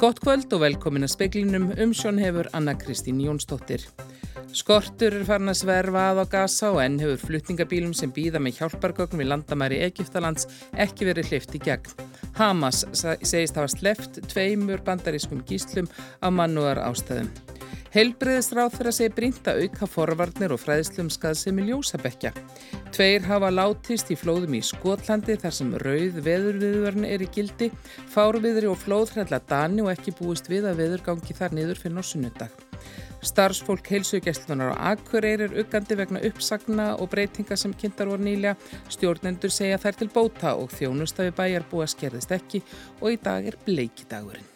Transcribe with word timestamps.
Gott 0.00 0.22
kvöld 0.24 0.48
og 0.56 0.62
velkomin 0.62 1.04
að 1.04 1.10
speklinum 1.12 1.66
um 1.76 1.90
sjón 1.92 2.16
hefur 2.22 2.46
Anna 2.56 2.72
Kristín 2.72 3.18
Jónsdóttir. 3.20 3.82
Skortur 4.56 5.12
er 5.18 5.26
farin 5.28 5.52
að 5.52 5.58
sverfa 5.60 6.04
að 6.14 6.20
á 6.24 6.26
gasa 6.32 6.70
og 6.72 6.80
enn 6.80 6.96
hefur 7.02 7.20
flutningabílum 7.26 7.92
sem 7.92 8.08
býða 8.16 8.40
með 8.40 8.62
hjálpargögn 8.62 9.20
við 9.20 9.28
landamæri 9.28 9.82
Egiptalands 9.84 10.48
ekki 10.72 11.10
verið 11.10 11.28
hlift 11.28 11.52
í 11.52 11.60
gegn. 11.66 11.92
Hamas 12.40 12.86
segist 12.96 13.60
hafa 13.60 13.68
sleft 13.68 14.22
tveimur 14.32 14.80
bandarískum 14.88 15.44
gíslum 15.44 15.92
af 15.92 16.32
mannúðar 16.32 16.80
ástæðum. 16.86 17.28
Helbriðisráð 17.92 18.76
fyrir 18.78 18.94
að 18.94 18.96
segja 19.02 19.14
brínt 19.20 19.48
að 19.52 19.64
auka 19.66 19.90
forvarnir 19.90 20.52
og 20.54 20.64
fræðslum 20.64 21.12
skaðsum 21.12 21.60
í 21.60 21.68
ljósabekja. 21.68 22.32
Tveir 23.00 23.22
hafa 23.24 23.48
látist 23.48 24.10
í 24.12 24.16
flóðum 24.20 24.58
í 24.58 24.58
Skotlandi 24.60 25.32
þar 25.40 25.54
sem 25.56 25.68
rauð 25.80 26.18
veðurviðurinn 26.20 27.06
er 27.08 27.22
í 27.24 27.28
gildi, 27.32 27.70
fárviðri 28.12 28.68
og 28.68 28.76
flóðhrella 28.82 29.38
dani 29.48 29.80
og 29.80 29.88
ekki 29.94 30.12
búist 30.18 30.50
við 30.52 30.68
að 30.68 30.82
veðurgangi 30.82 31.38
þar 31.38 31.56
niður 31.56 31.80
fyrir 31.80 31.96
norsunundag. 31.96 32.60
Starfsfólk 33.24 33.88
heilsugjastlunar 33.94 34.76
á 34.76 34.92
Akureyri 34.92 35.48
er 35.48 35.58
uggandi 35.64 35.96
vegna 35.96 36.20
uppsagna 36.28 36.92
og 37.00 37.08
breytinga 37.16 37.56
sem 37.56 37.72
kynntar 37.72 38.12
voru 38.12 38.28
nýlega. 38.28 38.58
Stjórnendur 38.92 39.56
segja 39.56 39.80
þær 39.80 40.02
til 40.02 40.12
bóta 40.12 40.52
og 40.60 40.68
þjónustafi 40.76 41.32
bæjar 41.40 41.64
búa 41.72 41.88
skerðist 41.88 42.36
ekki 42.36 42.60
og 43.00 43.14
í 43.16 43.22
dag 43.24 43.48
er 43.48 43.56
bleikidagurinn. 43.64 44.49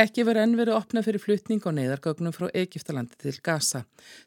Ekki 0.00 0.22
verið 0.24 0.46
enn 0.46 0.52
verið 0.56 0.76
opna 0.78 1.00
fyrir 1.04 1.20
flutning 1.20 1.60
og 1.68 1.74
neyðargögnum 1.76 2.32
frá 2.32 2.46
Egiptalandi 2.56 3.18
til 3.20 3.34
Gaza. 3.44 3.82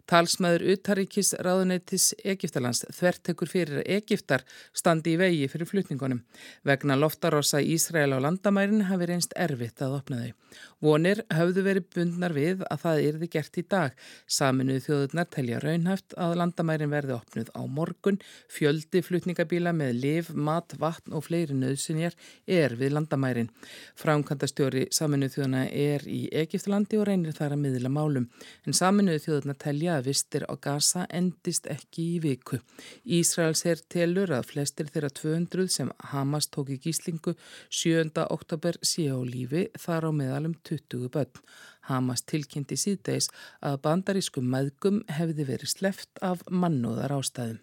Talsmaður 0.06 0.68
Utaríkis 0.76 1.32
ráðuneytis 1.42 2.12
Egiptalands 2.22 2.84
þvertekur 2.94 3.50
fyrir 3.50 3.80
að 3.82 3.90
Egiptar 3.96 4.44
standi 4.70 5.16
í 5.16 5.18
vegi 5.18 5.48
fyrir 5.50 5.72
flutningunum. 5.72 6.20
Vegna 6.68 6.98
loftarossa 7.00 7.64
Ísrael 7.66 8.14
á 8.14 8.22
landamærin 8.22 8.86
hafi 8.86 9.08
reynst 9.10 9.34
erfitt 9.34 9.82
að 9.82 9.96
opna 9.98 10.20
þau. 10.22 10.36
Vonir 10.84 11.24
hafðu 11.34 11.64
verið 11.66 11.88
bundnar 11.96 12.36
við 12.36 12.62
að 12.68 12.84
það 12.84 13.02
yrði 13.08 13.32
gert 13.34 13.58
í 13.58 13.66
dag. 13.74 13.98
Saminuð 14.30 14.86
þjóðurnar 14.86 15.30
telja 15.34 15.64
raunhaft 15.64 16.14
að 16.22 16.36
landamærin 16.44 16.94
verði 16.94 17.16
opnuð 17.18 17.50
á 17.58 17.62
morgun. 17.66 18.22
Fjöldi 18.52 19.02
flutningabíla 19.02 19.74
með 19.74 19.98
liv, 20.06 20.30
mat, 20.36 20.78
vatn 20.78 21.18
og 21.18 21.26
fleiri 21.32 21.58
nöðsynjar 21.58 22.14
er 22.46 22.78
við 22.78 22.94
landamærin. 23.00 23.50
Framkantastjóri 23.98 24.86
Saminuð 24.94 25.40
þjóðuna 25.64 25.70
er 25.72 26.04
í 26.08 26.28
Egiptalandi 26.32 26.98
og 27.00 27.08
reynir 27.08 27.34
þar 27.34 27.56
að 27.56 27.62
miðla 27.64 27.90
málum. 27.90 28.28
En 28.66 28.74
saminuðu 28.74 29.22
þjóðuna 29.24 29.56
telja 29.58 29.98
að 29.98 30.08
vistir 30.08 30.46
á 30.50 30.54
Gaza 30.60 31.06
endist 31.10 31.68
ekki 31.68 32.16
í 32.16 32.20
viku. 32.20 32.60
Ísraels 33.06 33.66
er 33.66 33.80
telur 33.90 34.32
að 34.32 34.50
flestir 34.52 34.90
þeirra 34.92 35.10
200 35.10 35.68
sem 35.70 35.92
Hamas 36.12 36.48
tók 36.48 36.70
í 36.70 36.80
gíslingu 36.80 37.36
7. 37.70 38.12
oktober 38.30 38.78
síðan 38.82 39.24
á 39.24 39.30
lífi 39.34 39.70
þar 39.80 40.10
á 40.10 40.12
meðalum 40.12 40.56
20 40.64 41.10
börn. 41.10 41.44
Hamas 41.88 42.24
tilkynnti 42.24 42.78
síðdeis 42.78 43.30
að 43.62 43.82
bandarískum 43.84 44.48
maðgum 44.48 45.04
hefði 45.10 45.48
verið 45.48 45.76
sleft 45.76 46.20
af 46.22 46.44
mannúðar 46.50 47.12
ástæðum. 47.20 47.60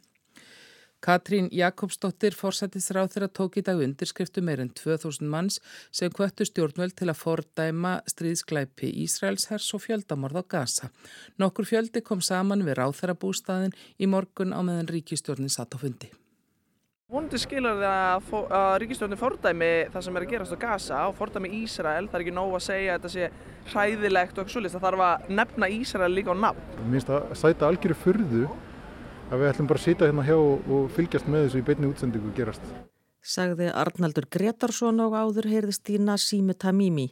Katrín 1.01 1.49
Jakobsdóttir 1.49 2.35
fórsættisráð 2.37 3.15
þeirra 3.15 3.29
tók 3.33 3.57
í 3.57 3.63
dag 3.65 3.81
undirskriftu 3.81 4.43
meirinn 4.45 4.69
2000 4.77 5.31
manns 5.33 5.57
sem 5.97 6.13
kvöttu 6.13 6.45
stjórnvöld 6.45 6.93
til 6.99 7.09
að 7.09 7.17
fordæma 7.23 7.95
stríðsklæpi 8.13 8.93
Ísraels 9.07 9.49
hers 9.49 9.71
og 9.73 9.81
fjöldamorð 9.87 10.45
á 10.45 10.45
Gaza. 10.45 10.93
Nokkur 11.41 11.65
fjöldi 11.73 12.05
kom 12.05 12.21
saman 12.21 12.67
við 12.69 12.83
ráþærabústaðin 12.83 13.73
í 13.97 14.13
morgun 14.13 14.53
á 14.53 14.61
meðan 14.61 14.93
ríkistjórnin 14.93 15.49
satt 15.49 15.73
á 15.73 15.81
fundi. 15.81 16.13
Vonandi 17.11 17.41
skilur 17.43 17.81
það 17.81 17.87
að, 17.89 18.35
að 18.55 18.73
ríkistjórnin 18.85 19.19
fordæmi 19.19 19.71
það 19.91 20.05
sem 20.05 20.19
er 20.19 20.27
að 20.27 20.35
gerast 20.35 20.53
á 20.55 20.63
Gaza 20.63 20.99
og 21.09 21.17
fordæmi 21.19 21.49
Ísrael. 21.65 22.07
Það 22.07 22.19
er 22.21 22.27
ekki 22.27 22.35
nóg 22.37 22.59
að 22.61 22.67
segja 22.69 22.93
að 22.93 23.01
þetta 23.01 23.15
sé 23.17 23.73
hræðilegt 23.73 24.37
og 24.37 24.45
eitthvað 24.45 24.53
svolítið. 24.53 24.77
Það 24.77 24.85
þarf 24.87 25.07
að 25.09 25.33
nefna 25.41 25.71
Ísrael 25.81 26.13
líka 26.13 26.37
á 26.37 26.43
nafn. 26.45 26.69
Mér 26.85 27.01
finnst 27.01 27.15
að 27.17 27.33
sæta 27.41 27.71
algjöru 27.73 27.97
fyrðu 28.05 28.45
að 29.31 29.43
við 29.43 29.51
ætlum 29.53 29.69
bara 29.71 29.81
að 29.81 29.87
sýta 29.87 30.09
hérna 30.09 30.25
hjá 30.27 30.37
og 30.39 30.89
fylgjast 30.97 31.29
með 31.31 31.45
þessu 31.47 31.61
í 31.61 31.67
beinni 31.69 31.91
útsendingu 31.91 32.33
gerast. 32.37 32.73
Sagði 33.21 33.69
Arnaldur 33.77 34.25
Gretarsson 34.33 35.03
og 35.05 35.13
áður 35.13 35.51
heyrðist 35.51 35.85
Dína 35.87 36.17
Símu 36.19 36.55
Tamimi. 36.57 37.11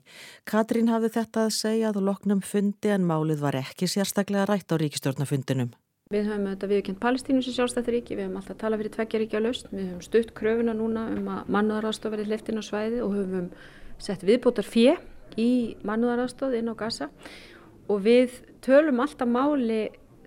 Katrín 0.48 0.88
hafði 0.88 1.10
þetta 1.18 1.44
að 1.46 1.56
segja 1.58 1.90
að 1.92 2.00
loknum 2.06 2.40
fundi 2.40 2.94
en 2.94 3.04
málið 3.06 3.42
var 3.44 3.58
ekki 3.60 3.90
sérstaklega 3.92 4.48
rætt 4.48 4.72
á 4.72 4.80
ríkistjórnafundinum. 4.80 5.74
Við 6.08 6.30
höfum 6.30 6.46
auðvitað 6.48 6.70
viðkjönd 6.72 7.00
Palestínu 7.02 7.42
sem 7.44 7.52
sjálfstættir 7.52 7.98
ríki, 7.98 8.16
við 8.16 8.24
höfum 8.24 8.38
alltaf 8.40 8.56
talað 8.56 8.80
fyrir 8.80 8.94
tveggjaríkja 8.94 9.42
laust, 9.44 9.68
við 9.68 9.90
höfum 9.90 10.04
stutt 10.06 10.32
kröfuna 10.38 10.72
núna 10.72 11.04
um 11.12 11.28
að 11.34 11.50
mannúðarástóð 11.52 12.14
verið 12.16 12.32
hliftin 12.32 12.60
á 12.60 12.64
svæði 12.64 13.02
og 13.04 13.12
höfum 13.12 13.50
sett 14.00 14.24
viðbótar 14.24 14.64
fjö 14.64 14.96
í 15.36 15.76
mannúðarástóð 15.84 16.56
inn 16.62 16.72
á 16.72 16.74
gasa 16.80 17.10
og 17.92 18.00
við 18.06 18.40
tölum 18.64 19.02
alltaf 19.04 19.28
máli 19.28 19.82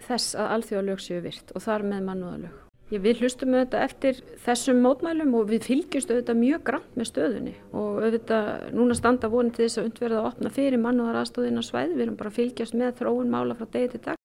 þess 0.07 0.35
að 0.35 0.51
alþjóðalög 0.57 1.01
séu 1.03 1.21
virt 1.23 1.55
og 1.55 1.65
þar 1.65 1.87
með 1.87 2.05
mannúðalög. 2.09 2.59
Við 2.91 3.21
hlustum 3.23 3.53
auðvitað 3.55 3.83
eftir 3.85 4.17
þessum 4.43 4.81
mótmælum 4.83 5.35
og 5.39 5.45
við 5.47 5.67
fylgjumst 5.69 6.09
auðvitað 6.11 6.41
mjög 6.41 6.63
grann 6.67 6.89
með 6.99 7.07
stöðunni 7.07 7.53
og 7.71 8.01
auðvitað 8.03 8.49
núna 8.75 8.97
standa 8.99 9.31
vonið 9.31 9.55
til 9.55 9.67
þess 9.67 9.79
að 9.79 9.87
undverða 9.87 10.19
að 10.19 10.31
opna 10.33 10.55
fyrir 10.57 10.83
mannúðaraðstóðina 10.83 11.63
svæði, 11.63 11.95
við 11.95 12.07
erum 12.09 12.19
bara 12.19 12.33
að 12.33 12.41
fylgjast 12.41 12.75
með 12.81 12.97
þróun 12.99 13.31
mála 13.31 13.55
frá 13.55 13.69
degi 13.71 13.93
til 13.95 14.03
dag. 14.09 14.20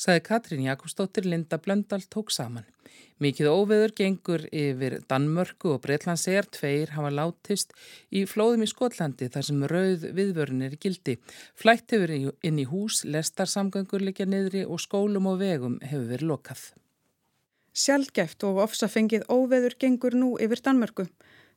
Saði 0.00 0.20
Katrín 0.24 0.62
Jakobsdóttir 0.64 1.26
Linda 1.28 1.58
Blöndal 1.60 2.00
tók 2.08 2.30
saman. 2.32 2.64
Mikið 3.20 3.48
óveður 3.52 3.92
gengur 3.98 4.46
yfir 4.48 4.94
Danmörku 5.10 5.74
og 5.74 5.82
Breitlandsegar 5.84 6.46
tveir 6.56 6.94
hafa 6.94 7.10
látist 7.12 7.74
í 8.08 8.22
flóðum 8.24 8.64
í 8.64 8.68
Skotlandi 8.70 9.28
þar 9.34 9.44
sem 9.44 9.66
rauð 9.68 10.06
viðvörun 10.16 10.62
er 10.64 10.78
gildi. 10.80 11.18
Flætt 11.52 11.92
hefur 11.92 12.14
inn 12.16 12.60
í 12.62 12.64
hús, 12.70 13.02
lestarsamgöngur 13.04 14.00
likja 14.06 14.24
niðri 14.24 14.62
og 14.64 14.80
skólum 14.80 15.28
og 15.28 15.36
vegum 15.42 15.76
hefur 15.84 16.08
verið 16.14 16.30
lokað. 16.30 16.62
Sjálfgeft 17.76 18.46
og 18.48 18.62
ofsafengið 18.64 19.26
óveður 19.28 19.76
gengur 19.84 20.16
nú 20.16 20.30
yfir 20.40 20.64
Danmörku. 20.64 21.10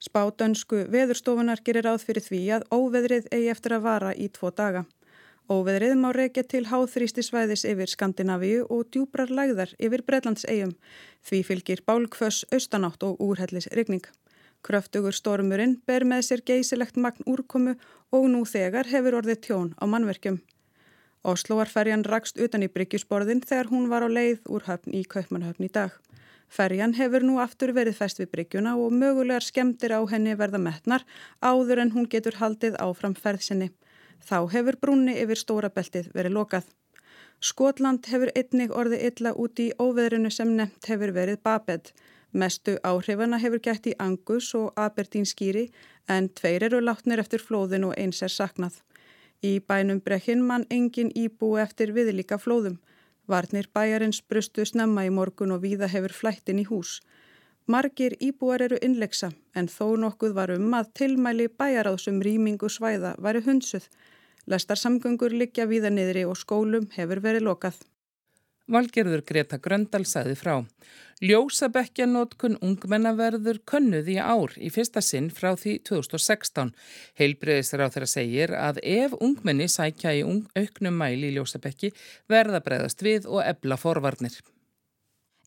Spádönsku 0.03 0.83
veðurstofunar 0.91 1.63
gerir 1.63 1.87
áð 1.87 2.03
fyrir 2.09 2.27
því 2.27 2.41
að 2.57 2.67
óveðrið 2.75 3.31
eigi 3.31 3.47
eftir 3.55 3.77
að 3.77 3.87
vara 3.87 4.11
í 4.11 4.27
tvo 4.35 4.51
daga. 4.51 4.83
Óveðrið 5.51 5.97
má 5.99 6.13
reykja 6.15 6.45
til 6.47 6.61
háþrýsti 6.69 7.19
svæðis 7.27 7.65
yfir 7.67 7.89
Skandinavíu 7.91 8.61
og 8.71 8.85
djúbrar 8.95 9.27
lagðar 9.27 9.73
yfir 9.75 10.05
Breitlandseigum. 10.07 10.71
Því 11.19 11.41
fylgir 11.43 11.81
bálkvöss, 11.83 12.45
austanátt 12.55 13.03
og 13.03 13.19
úrhellis 13.19 13.67
regning. 13.75 14.05
Kröftugur 14.63 15.11
stormurinn 15.11 15.81
ber 15.85 16.07
með 16.07 16.23
sér 16.29 16.45
geysilegt 16.47 16.95
magn 16.95 17.27
úrkomu 17.27 17.75
og 18.15 18.29
nú 18.31 18.45
þegar 18.47 18.87
hefur 18.87 19.19
orðið 19.19 19.43
tjón 19.43 19.75
á 19.75 19.83
mannverkjum. 19.83 20.39
Osloarferjan 21.27 22.07
rakst 22.07 22.39
utan 22.39 22.63
í 22.63 22.71
bryggjusborðin 22.71 23.43
þegar 23.43 23.67
hún 23.67 23.91
var 23.91 24.07
á 24.07 24.09
leið 24.11 24.47
úr 24.47 24.63
höfn 24.63 24.95
í 24.95 25.03
Kaupmannhöfn 25.03 25.67
í 25.67 25.73
dag. 25.75 25.91
Ferjan 26.47 26.95
hefur 26.95 27.23
nú 27.27 27.39
aftur 27.43 27.75
verið 27.75 27.99
fest 27.99 28.23
við 28.23 28.31
bryggjuna 28.31 28.77
og 28.79 28.95
mögulegar 28.95 29.43
skemdir 29.43 29.91
á 29.91 29.99
henni 30.07 30.39
verða 30.39 30.63
metnar 30.63 31.03
áður 31.43 31.83
en 31.83 31.91
hún 31.91 32.07
getur 32.07 32.39
haldið 32.39 32.79
áfram 32.79 33.15
ferðsinni. 33.19 33.73
Þá 34.22 34.38
hefur 34.53 34.78
brúnni 34.81 35.18
yfir 35.24 35.40
stóra 35.40 35.69
beltið 35.74 36.12
verið 36.13 36.38
lokað. 36.38 36.69
Skotland 37.44 38.06
hefur 38.07 38.31
einnig 38.40 38.72
orðið 38.72 39.06
illa 39.09 39.34
út 39.35 39.59
í 39.59 39.72
óveðrunu 39.79 40.31
sem 40.31 40.53
nefnt 40.56 40.88
hefur 40.88 41.12
verið 41.16 41.41
Babed. 41.44 41.91
Mestu 42.31 42.78
áhrifana 42.84 43.38
hefur 43.38 43.59
gætt 43.59 43.90
í 43.91 43.96
Angus 44.00 44.53
og 44.57 44.72
Aberdeen 44.79 45.28
skýri 45.28 45.68
en 46.09 46.29
tveir 46.29 46.63
eru 46.69 46.79
látnir 46.81 47.22
eftir 47.22 47.44
flóðin 47.44 47.85
og 47.90 47.97
eins 48.00 48.24
er 48.25 48.31
saknað. 48.31 48.79
Í 49.44 49.59
bænum 49.59 50.00
Brekkin 50.00 50.41
mann 50.47 50.66
engin 50.72 51.12
íbú 51.12 51.57
eftir 51.62 51.91
viðlíka 51.94 52.40
flóðum. 52.40 52.80
Varnir 53.28 53.68
bæjarins 53.75 54.22
brustu 54.22 54.66
snemma 54.66 55.03
í 55.06 55.12
morgun 55.12 55.51
og 55.56 55.62
víða 55.63 55.91
hefur 55.91 56.16
flættin 56.16 56.63
í 56.63 56.66
hús. 56.69 57.01
Margir 57.68 58.18
íbúar 58.19 58.62
eru 58.62 58.77
innleiksa 58.83 59.31
en 59.56 59.69
þó 59.71 59.95
nokkuð 60.00 60.33
var 60.36 60.51
um 60.57 60.74
að 60.75 60.89
tilmæli 61.00 61.48
bæjaráðsum 61.48 62.19
rýmingu 62.25 62.69
svæða 62.69 63.15
væri 63.24 63.44
hundsuð 63.45 63.88
Lestarsamgöngur 64.51 65.31
liggja 65.31 65.65
víða 65.69 65.88
niðri 65.94 66.25
og 66.27 66.36
skólum 66.36 66.89
hefur 66.98 67.21
verið 67.24 67.45
lokað. 67.48 67.77
Valgerður 68.74 69.24
Greta 69.27 69.60
Gröndal 69.60 70.04
sagði 70.07 70.36
frá. 70.39 70.54
Ljósabekkjanótkun 71.24 72.57
ungmennaverður 72.63 73.60
könnuð 73.68 74.09
í 74.12 74.18
ár 74.19 74.56
í 74.59 74.71
fyrsta 74.71 75.04
sinn 75.04 75.30
frá 75.31 75.54
því 75.59 75.77
2016. 75.89 76.71
Heilbreyðisra 77.19 77.88
á 77.88 77.94
þeirra 77.94 78.09
segir 78.12 78.56
að 78.59 78.80
ef 78.83 79.16
ungmenni 79.19 79.69
sækja 79.71 80.16
í 80.19 80.24
auknum 80.27 81.00
mæli 81.00 81.31
í 81.31 81.38
ljósabekki 81.38 81.94
verða 82.31 82.63
breyðast 82.63 83.04
við 83.04 83.27
og 83.27 83.44
ebla 83.44 83.80
forvarnir. 83.80 84.36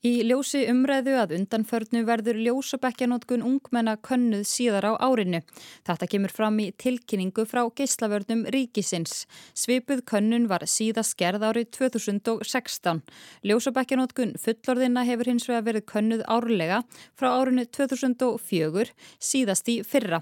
Í 0.04 0.10
ljósi 0.28 0.66
umræðu 0.68 1.14
að 1.16 1.30
undanförnu 1.38 2.02
verður 2.04 2.36
ljósabekkjanótkun 2.44 3.44
ungmenna 3.48 3.94
könnuð 3.96 4.44
síðar 4.44 4.90
á 4.90 4.92
árinu. 5.00 5.40
Þetta 5.88 6.08
kemur 6.12 6.34
fram 6.36 6.60
í 6.60 6.66
tilkynningu 6.76 7.46
frá 7.48 7.62
geislavörnum 7.80 8.44
ríkisins. 8.52 9.24
Svipuð 9.56 10.04
könnun 10.12 10.50
var 10.52 10.68
síðast 10.68 11.16
gerð 11.16 11.48
árið 11.48 11.72
2016. 11.80 13.02
Ljósabekkjanótkun 13.48 14.36
fullorðina 14.36 15.08
hefur 15.08 15.32
hins 15.32 15.48
vega 15.48 15.64
verið 15.72 15.88
könnuð 15.88 16.28
árlega 16.28 16.84
frá 17.16 17.32
árinu 17.32 17.64
2004 17.64 18.92
síðast 19.16 19.72
í 19.72 19.80
fyrra. 19.80 20.20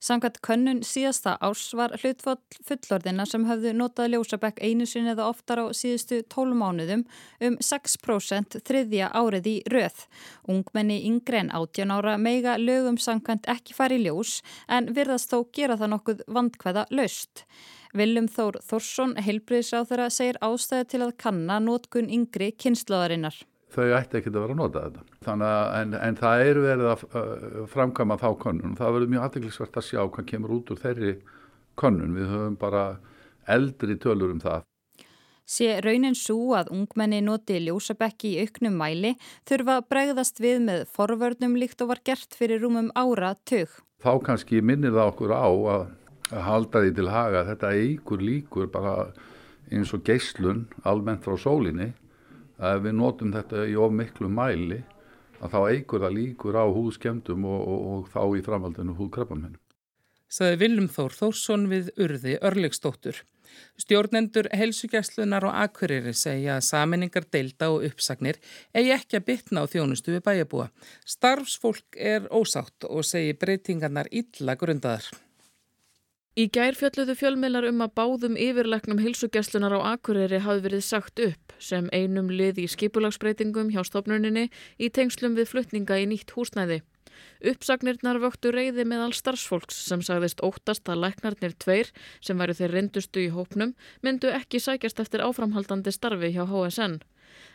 Samkvæmt 0.00 0.38
könnun 0.40 0.78
síðasta 0.86 1.34
árs 1.44 1.66
var 1.76 1.92
hlutfall 2.00 2.38
fullorðina 2.64 3.26
sem 3.28 3.42
höfðu 3.44 3.74
notað 3.76 4.14
ljósabekk 4.14 4.62
einu 4.64 4.86
sinni 4.88 5.12
eða 5.12 5.26
oftar 5.28 5.60
á 5.60 5.66
síðustu 5.76 6.22
tólmánuðum 6.32 7.02
um 7.44 7.58
6% 7.60 8.56
þriðja 8.64 9.10
árið 9.12 9.50
í 9.50 9.54
röð. 9.74 10.06
Ungmenni 10.48 11.02
yngre 11.10 11.42
en 11.42 11.52
18 11.52 11.92
ára 11.92 12.16
meiga 12.16 12.56
lögum 12.56 12.96
samkvæmt 12.96 13.50
ekki 13.52 13.76
fari 13.76 14.00
ljós 14.00 14.38
en 14.72 14.88
virðast 14.96 15.34
þó 15.34 15.44
gera 15.52 15.76
það 15.76 15.94
nokkuð 15.96 16.24
vandkvæða 16.32 16.88
löst. 16.96 17.44
Viljum 17.92 18.30
Þór 18.30 18.60
Þórsson, 18.64 19.16
heilbriðsráþara, 19.20 20.08
segir 20.14 20.40
ástæði 20.40 20.92
til 20.94 21.04
að 21.04 21.16
kanna 21.20 21.60
notkun 21.60 22.08
yngri 22.08 22.54
kynnslóðarinnar 22.56 23.36
þau 23.74 23.86
ætti 23.96 24.18
ekki 24.18 24.32
að 24.32 24.40
vera 24.40 24.54
að 24.54 24.60
nota 24.60 24.86
þetta. 24.86 25.18
Þannig 25.26 25.52
að 25.56 25.74
en, 25.80 25.94
en 26.06 26.18
það 26.20 26.46
eru 26.46 26.64
verið 26.64 26.88
að 26.90 27.04
framkama 27.74 28.18
þá 28.20 28.28
konnun. 28.44 28.78
Það 28.78 28.96
verður 28.96 29.12
mjög 29.14 29.26
aðdeklisvert 29.26 29.78
að 29.80 29.86
sjá 29.88 30.00
hvað 30.02 30.26
kemur 30.32 30.56
út 30.56 30.72
úr 30.72 30.82
þeirri 30.82 31.12
konnun. 31.80 32.16
Við 32.16 32.32
höfum 32.34 32.58
bara 32.60 32.84
eldri 33.50 33.96
tölur 34.00 34.34
um 34.34 34.42
það. 34.42 34.66
Sé 35.50 35.80
raunin 35.82 36.14
svo 36.14 36.52
að 36.54 36.68
ungmenni 36.70 37.18
noti 37.26 37.56
ljósabekki 37.58 38.36
í 38.36 38.42
auknum 38.44 38.76
mæli 38.78 39.16
þurfa 39.50 39.80
bregðast 39.90 40.38
við 40.38 40.60
með 40.68 40.84
forvörnum 40.94 41.56
líkt 41.58 41.82
og 41.82 41.90
var 41.90 42.02
gert 42.06 42.36
fyrir 42.38 42.62
rúmum 42.62 42.92
ára 42.94 43.32
tög. 43.50 43.72
Þá 43.98 44.12
kannski 44.28 44.60
minnir 44.62 44.94
það 44.94 45.10
okkur 45.10 45.34
á 45.34 45.50
að, 45.50 45.88
að 46.30 46.46
halda 46.46 46.84
því 46.84 46.92
til 47.00 47.08
haga. 47.10 47.42
Þetta 47.50 47.72
eigur 47.80 48.22
líkur 48.22 48.70
bara 48.70 48.94
eins 49.74 49.90
og 49.94 50.06
geyslun 50.06 50.68
almennt 50.86 51.26
frá 51.26 51.34
sólinni 51.38 51.90
ef 52.60 52.82
við 52.84 52.96
notum 52.98 53.32
þetta 53.34 53.64
í 53.68 53.76
of 53.80 53.92
miklu 53.96 54.28
mæli 54.32 54.82
að 55.40 55.54
þá 55.54 55.60
eigur 55.72 56.04
það 56.04 56.16
líkur 56.18 56.60
á 56.60 56.64
húðskemdum 56.68 57.48
og, 57.48 57.60
og, 57.60 57.82
og 57.90 58.08
þá 58.12 58.22
í 58.36 58.44
framhaldinu 58.44 58.96
húðkrabbamennu. 58.98 59.58
Saði 60.30 60.60
Viljum 60.60 60.86
Þór 60.92 61.16
Þórsson 61.16 61.66
við 61.70 61.88
urði 61.98 62.36
örlegstóttur. 62.46 63.24
Stjórnendur 63.80 64.46
helsugjæslunar 64.54 65.42
og 65.48 65.56
akkurýri 65.58 66.12
segja 66.14 66.58
að 66.58 66.68
saminningar 66.68 67.26
deilda 67.34 67.72
og 67.74 67.86
uppsagnir 67.88 68.38
eigi 68.76 68.92
ekki 68.94 69.18
að 69.18 69.26
bytna 69.32 69.64
á 69.66 69.70
þjónustu 69.72 70.14
við 70.14 70.22
bæjabúa. 70.28 70.68
Starfsfólk 71.16 71.98
er 71.98 72.28
ósátt 72.30 72.86
og 72.86 73.02
segi 73.08 73.34
breytingarnar 73.40 74.12
illa 74.12 74.54
grundaðar. 74.60 75.10
Í 76.40 76.46
gær 76.54 76.76
fjölluðu 76.78 77.12
fjölmiðlar 77.18 77.66
um 77.68 77.82
að 77.84 77.90
báðum 77.98 78.36
yfirleiknum 78.40 79.00
hilsugjastlunar 79.02 79.74
á 79.76 79.80
Akureyri 79.90 80.38
hafi 80.40 80.62
verið 80.64 80.84
sagt 80.86 81.20
upp 81.20 81.52
sem 81.60 81.90
einum 81.92 82.30
lið 82.32 82.62
í 82.62 82.66
skipulagsbreytingum 82.70 83.72
hjá 83.74 83.82
stofnuninni 83.84 84.46
í 84.80 84.88
tengslum 84.88 85.34
við 85.36 85.50
flutninga 85.50 85.98
í 86.00 86.06
nýtt 86.08 86.32
húsnæði. 86.32 86.78
Uppsagnirnar 87.50 88.22
vöktu 88.22 88.54
reyði 88.56 88.86
meðal 88.88 89.12
starfsfólks 89.18 89.82
sem 89.90 90.00
sagðist 90.06 90.40
óttast 90.46 90.88
að 90.88 91.02
læknarnir 91.04 91.58
tveir 91.60 91.92
sem 92.24 92.40
væru 92.40 92.56
þeir 92.56 92.76
reyndustu 92.78 93.26
í 93.26 93.32
hópnum 93.34 93.74
myndu 94.06 94.32
ekki 94.32 94.62
sækjast 94.64 95.02
eftir 95.04 95.26
áframhaldandi 95.26 95.92
starfi 95.92 96.32
hjá 96.38 96.46
HSN. 96.48 97.02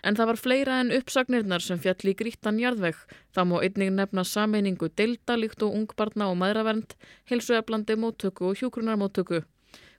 En 0.04 0.16
það 0.18 0.32
var 0.32 0.42
fleira 0.42 0.80
en 0.82 0.94
uppsagnirnar 0.96 1.64
sem 1.66 1.82
fjall 1.82 2.12
í 2.12 2.16
grítan 2.20 2.62
jarðveg. 2.62 2.96
Það 3.36 3.50
má 3.50 3.56
einnig 3.62 3.92
nefna 3.96 4.24
sameiningu 4.28 4.92
delta 4.96 5.38
líkt 5.40 5.66
og 5.66 5.76
ungbarna 5.78 6.30
og 6.32 6.40
maðuravernd, 6.42 6.96
helsueflandi 7.32 7.98
móttöku 8.00 8.52
og 8.52 8.62
hjúkrunarmóttöku. 8.62 9.44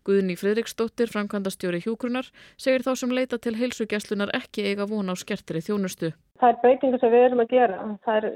Guðni 0.06 0.36
Fridriksdóttir, 0.38 1.10
framkvæmdastjóri 1.10 1.80
hjúkrunar, 1.82 2.28
segir 2.62 2.84
þá 2.86 2.92
sem 3.00 3.14
leita 3.18 3.40
til 3.42 3.56
heilsugjastlunar 3.58 4.30
ekki 4.38 4.68
eiga 4.68 4.86
von 4.86 5.10
á 5.10 5.14
skertri 5.18 5.62
þjónustu. 5.66 6.12
Það 6.38 6.52
er 6.52 6.60
breytingu 6.62 7.00
sem 7.02 7.12
við 7.14 7.26
erum 7.26 7.42
að 7.42 7.52
gera. 7.56 7.80
Það 8.06 8.28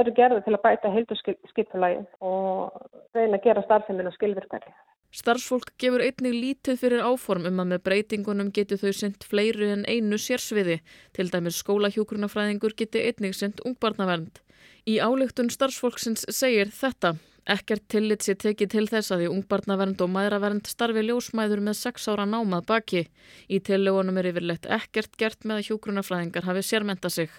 eru 0.00 0.14
gerða 0.16 0.42
til 0.42 0.56
að 0.56 0.62
bæta 0.64 0.92
heilduskipulagi 0.96 2.02
og 2.26 2.80
reyna 3.14 3.38
að 3.38 3.46
gera 3.46 3.64
starfsemina 3.68 4.14
skilvirkari. 4.16 4.74
Starfsfólk 5.14 5.70
gefur 5.80 6.02
einnig 6.04 6.34
lítið 6.34 6.80
fyrir 6.80 7.04
áform 7.06 7.46
um 7.48 7.60
að 7.62 7.70
með 7.72 7.84
breytingunum 7.88 8.50
getur 8.52 8.80
þau 8.80 8.92
sendt 8.92 9.24
fleiri 9.24 9.70
en 9.72 9.84
einu 9.88 10.18
sérsviði, 10.18 10.80
til 11.16 11.30
dæmis 11.30 11.60
skólahjókrunafræðingur 11.62 12.74
geti 12.76 13.04
einnig 13.06 13.36
sendt 13.38 13.62
ungbarnavernd. 13.64 14.42
Í 14.86 14.98
álygtun 14.98 15.48
starfsfólksins 15.50 16.26
segir 16.30 16.68
þetta, 16.74 17.16
ekkert 17.54 17.84
tillit 17.92 18.24
sé 18.26 18.34
tekið 18.34 18.70
til 18.72 18.84
þess 18.90 19.12
að 19.14 19.22
því 19.22 19.28
ungbarnavernd 19.34 20.02
og 20.02 20.10
maðuravernd 20.14 20.70
starfi 20.70 21.04
ljósmæður 21.06 21.62
með 21.68 21.78
sex 21.78 22.08
ára 22.10 22.26
námað 22.26 22.66
baki. 22.70 23.02
Í 23.46 23.60
tillegunum 23.68 24.18
er 24.20 24.30
yfirlegt 24.32 24.66
ekkert 24.78 25.14
gert 25.20 25.46
með 25.46 25.60
að 25.60 25.68
hjókrunafræðingar 25.70 26.48
hafi 26.48 26.64
sérmenta 26.66 27.12
sig. 27.12 27.30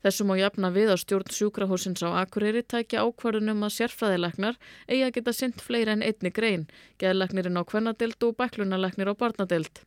Þessum 0.00 0.32
á 0.32 0.34
jafna 0.40 0.70
við 0.72 0.94
að 0.94 1.02
stjórn 1.02 1.34
sjúkrahúsins 1.36 2.00
á 2.00 2.08
Akureyri 2.22 2.64
tækja 2.64 3.04
ákvarðunum 3.04 3.66
að 3.68 3.76
sérfræðilegnar 3.76 4.56
eigi 4.88 5.04
að 5.04 5.14
geta 5.18 5.36
synd 5.36 5.60
fleira 5.60 5.92
en 5.92 6.06
einni 6.06 6.32
grein, 6.32 6.64
geðlegnirinn 6.96 7.60
á 7.60 7.62
kvennadild 7.68 8.24
og 8.24 8.36
bæklunalegnir 8.40 9.12
á 9.12 9.14
barnadild. 9.14 9.84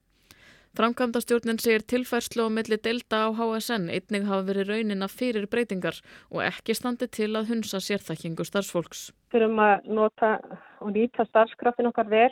Framkvæmdastjórnin 0.77 1.59
segir 1.61 1.83
tilfærslu 1.85 2.45
á 2.45 2.49
milli 2.49 2.77
delta 2.81 3.25
á 3.25 3.29
HSN 3.37 3.91
einnig 3.93 4.23
hafa 4.25 4.45
verið 4.47 4.71
raunina 4.71 5.09
fyrir 5.09 5.45
breytingar 5.45 5.99
og 6.33 6.41
ekki 6.45 6.73
standi 6.73 7.05
til 7.09 7.29
að 7.37 7.51
hunsa 7.51 7.77
sérþekkingu 7.77 8.45
starfsfólks. 8.49 9.11
Þurfum 9.33 9.61
að 9.65 9.87
nota 9.97 10.35
og 10.83 10.91
nýta 10.93 11.25
starfskraftin 11.25 11.89
okkar 11.89 12.09
vel 12.11 12.31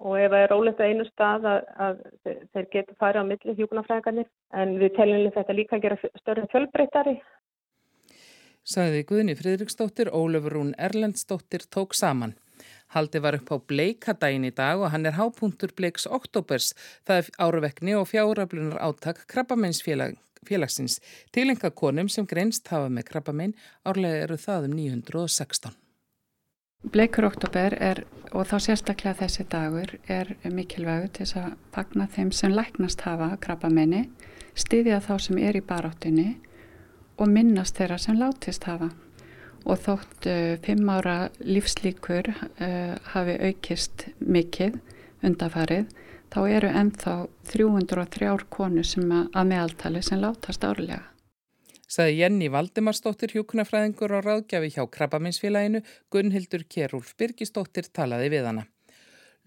og 0.00 0.16
ef 0.16 0.32
það 0.32 0.42
er 0.42 0.50
rólegt 0.50 0.80
á 0.80 0.88
einu 0.88 1.04
stað 1.06 1.44
að, 1.46 1.66
að 1.86 2.00
þeir 2.26 2.68
geta 2.72 2.96
farið 2.98 3.22
á 3.22 3.30
milli 3.30 3.54
hjúkunarfræðingarnir 3.58 4.30
en 4.62 4.72
við 4.80 4.94
teljum 4.96 5.34
þetta 5.36 5.56
líka 5.56 5.76
að 5.76 5.84
gera 5.84 5.98
störn 6.22 6.48
fjölbreytari. 6.50 7.16
Saði 8.70 9.04
Guðni 9.08 9.34
Fridriksdóttir, 9.38 10.10
Ólefur 10.12 10.56
Rún 10.56 10.72
Erlendsdóttir 10.78 11.64
tók 11.72 11.94
saman. 11.96 12.34
Haldi 12.94 13.20
var 13.22 13.38
upp 13.38 13.52
á 13.54 13.56
bleikadaginn 13.72 14.48
í 14.48 14.52
dag 14.54 14.82
og 14.82 14.90
hann 14.92 15.06
er 15.08 15.16
hápunktur 15.16 15.72
bleiks 15.76 16.08
oktobers, 16.10 16.72
það 17.06 17.22
er 17.22 17.30
áruvekni 17.46 17.94
og 17.96 18.08
fjárablunar 18.10 18.80
áttak 18.82 19.22
krabbameinsfélagsins. 19.32 20.98
Tilenga 21.32 21.70
konum 21.70 22.10
sem 22.12 22.26
greinst 22.26 22.68
hafa 22.72 22.90
með 22.92 23.08
krabbamein 23.12 23.54
árlega 23.84 24.26
eru 24.26 24.40
það 24.40 24.68
um 24.68 24.76
916. 24.82 25.78
Bleikur 26.80 27.26
oktober 27.28 27.74
er, 27.76 27.98
og 28.32 28.46
þá 28.48 28.54
sérstaklega 28.64 29.18
þessi 29.18 29.44
dagur, 29.52 29.90
er 30.08 30.30
mikilvægur 30.48 31.10
til 31.12 31.26
að 31.36 31.50
fagna 31.74 32.06
þeim 32.08 32.30
sem 32.32 32.54
læknast 32.56 33.04
hafa 33.04 33.34
krabbamenni, 33.44 34.06
styðja 34.56 35.02
þá 35.04 35.12
sem 35.20 35.40
er 35.44 35.58
í 35.60 35.62
baráttunni 35.66 36.38
og 37.20 37.28
minnast 37.28 37.76
þeirra 37.76 38.00
sem 38.00 38.16
látist 38.16 38.64
hafa. 38.64 38.88
Og 39.68 39.76
þótt 39.84 40.30
uh, 40.32 40.56
fimm 40.64 40.88
ára 40.88 41.18
lífslíkur 41.44 42.32
uh, 42.32 42.96
hafi 43.12 43.36
aukist 43.50 44.08
mikið 44.24 44.80
undafarið, 45.20 45.92
þá 46.32 46.40
eru 46.48 46.72
ennþá 46.80 47.16
303 47.52 48.34
konu 48.48 48.88
sem 48.88 49.12
að 49.12 49.52
meðaltali 49.52 50.00
sem 50.06 50.24
látast 50.24 50.64
árlega 50.64 51.09
saði 51.90 52.20
Jenny 52.20 52.48
Valdimarsdóttir 52.54 53.34
hjúkunafræðingur 53.34 54.14
og 54.18 54.26
ráðgjafi 54.26 54.70
hjá 54.76 54.84
Krabbaminsfélaginu, 54.94 55.82
Gunnhildur 56.12 56.66
Kjærúlf 56.70 57.16
Birgisdóttir 57.18 57.90
talaði 57.90 58.30
við 58.36 58.46
hana. 58.50 58.66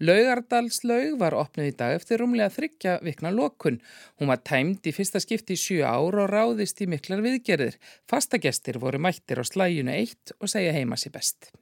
Laugardalslaug 0.02 1.18
var 1.20 1.36
opnuð 1.38 1.70
í 1.70 1.74
dag 1.78 1.94
eftir 1.94 2.18
rúmlega 2.20 2.50
þryggja 2.50 2.96
vikna 3.06 3.30
lokun. 3.30 3.78
Hún 4.18 4.32
var 4.32 4.42
tæmd 4.42 4.86
í 4.90 4.94
fyrsta 4.94 5.22
skipti 5.22 5.54
í 5.54 5.60
sjö 5.60 5.84
ár 5.86 6.18
og 6.18 6.32
ráðist 6.32 6.82
í 6.82 6.90
miklar 6.90 7.22
viðgerðir. 7.24 7.78
Fastagestir 8.10 8.80
voru 8.82 8.98
mættir 8.98 9.38
á 9.38 9.44
slæjunu 9.46 9.94
eitt 9.94 10.34
og 10.40 10.50
segja 10.50 10.74
heima 10.74 10.98
sér 10.98 11.14
best. 11.14 11.54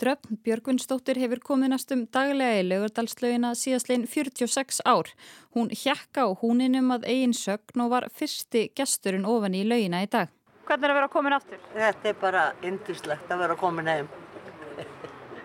Dröfn 0.00 0.38
Björgvinsdóttir 0.42 1.18
hefur 1.20 1.40
komið 1.44 1.72
næstum 1.74 2.04
daglega 2.14 2.62
í 2.62 2.66
lögurdalslaugina 2.66 3.52
síðastlegin 3.58 4.06
46 4.10 4.80
ár. 4.88 5.10
Hún 5.54 5.68
hjekka 5.70 6.24
á 6.26 6.28
húninum 6.40 6.94
að 6.96 7.06
eigin 7.12 7.34
sögn 7.36 7.84
og 7.84 7.92
var 7.92 8.08
fyrsti 8.10 8.70
gesturinn 8.78 9.28
ofan 9.28 9.54
í 9.54 9.62
laugina 9.68 10.00
í 10.02 10.08
dag. 10.10 10.32
Hvernig 10.66 10.88
er 10.88 10.94
að 10.94 10.98
vera 11.00 11.12
komin 11.12 11.36
aftur? 11.36 11.60
Þetta 11.76 12.08
er 12.08 12.18
bara 12.22 12.42
yndislegt 12.64 13.30
að 13.30 13.44
vera 13.44 13.58
komin 13.60 13.92
heim. 13.92 14.10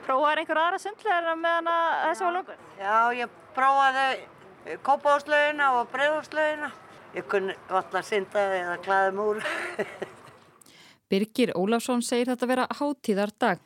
Prófaði 0.07 0.41
einhver 0.41 0.63
aðra 0.63 0.79
sundlegar 0.79 1.39
meðan 1.43 1.71
þessi 2.07 2.27
var 2.27 2.35
lungur? 2.37 2.59
Já, 2.79 2.97
ég 3.19 3.39
prófaði 3.57 4.77
kópáslaugina 4.87 5.71
og 5.77 5.89
bregðarslaugina. 5.91 6.71
Ég 7.17 7.27
kunni 7.31 7.55
alltaf 7.67 8.07
syndaði 8.07 8.61
eða 8.63 8.77
klæði 8.85 9.15
múr. 9.17 9.43
Birgir 11.11 11.53
Ólafsson 11.55 12.01
segir 12.03 12.31
þetta 12.31 12.49
vera 12.49 12.67
hátíðar 12.79 13.31
dag. 13.39 13.61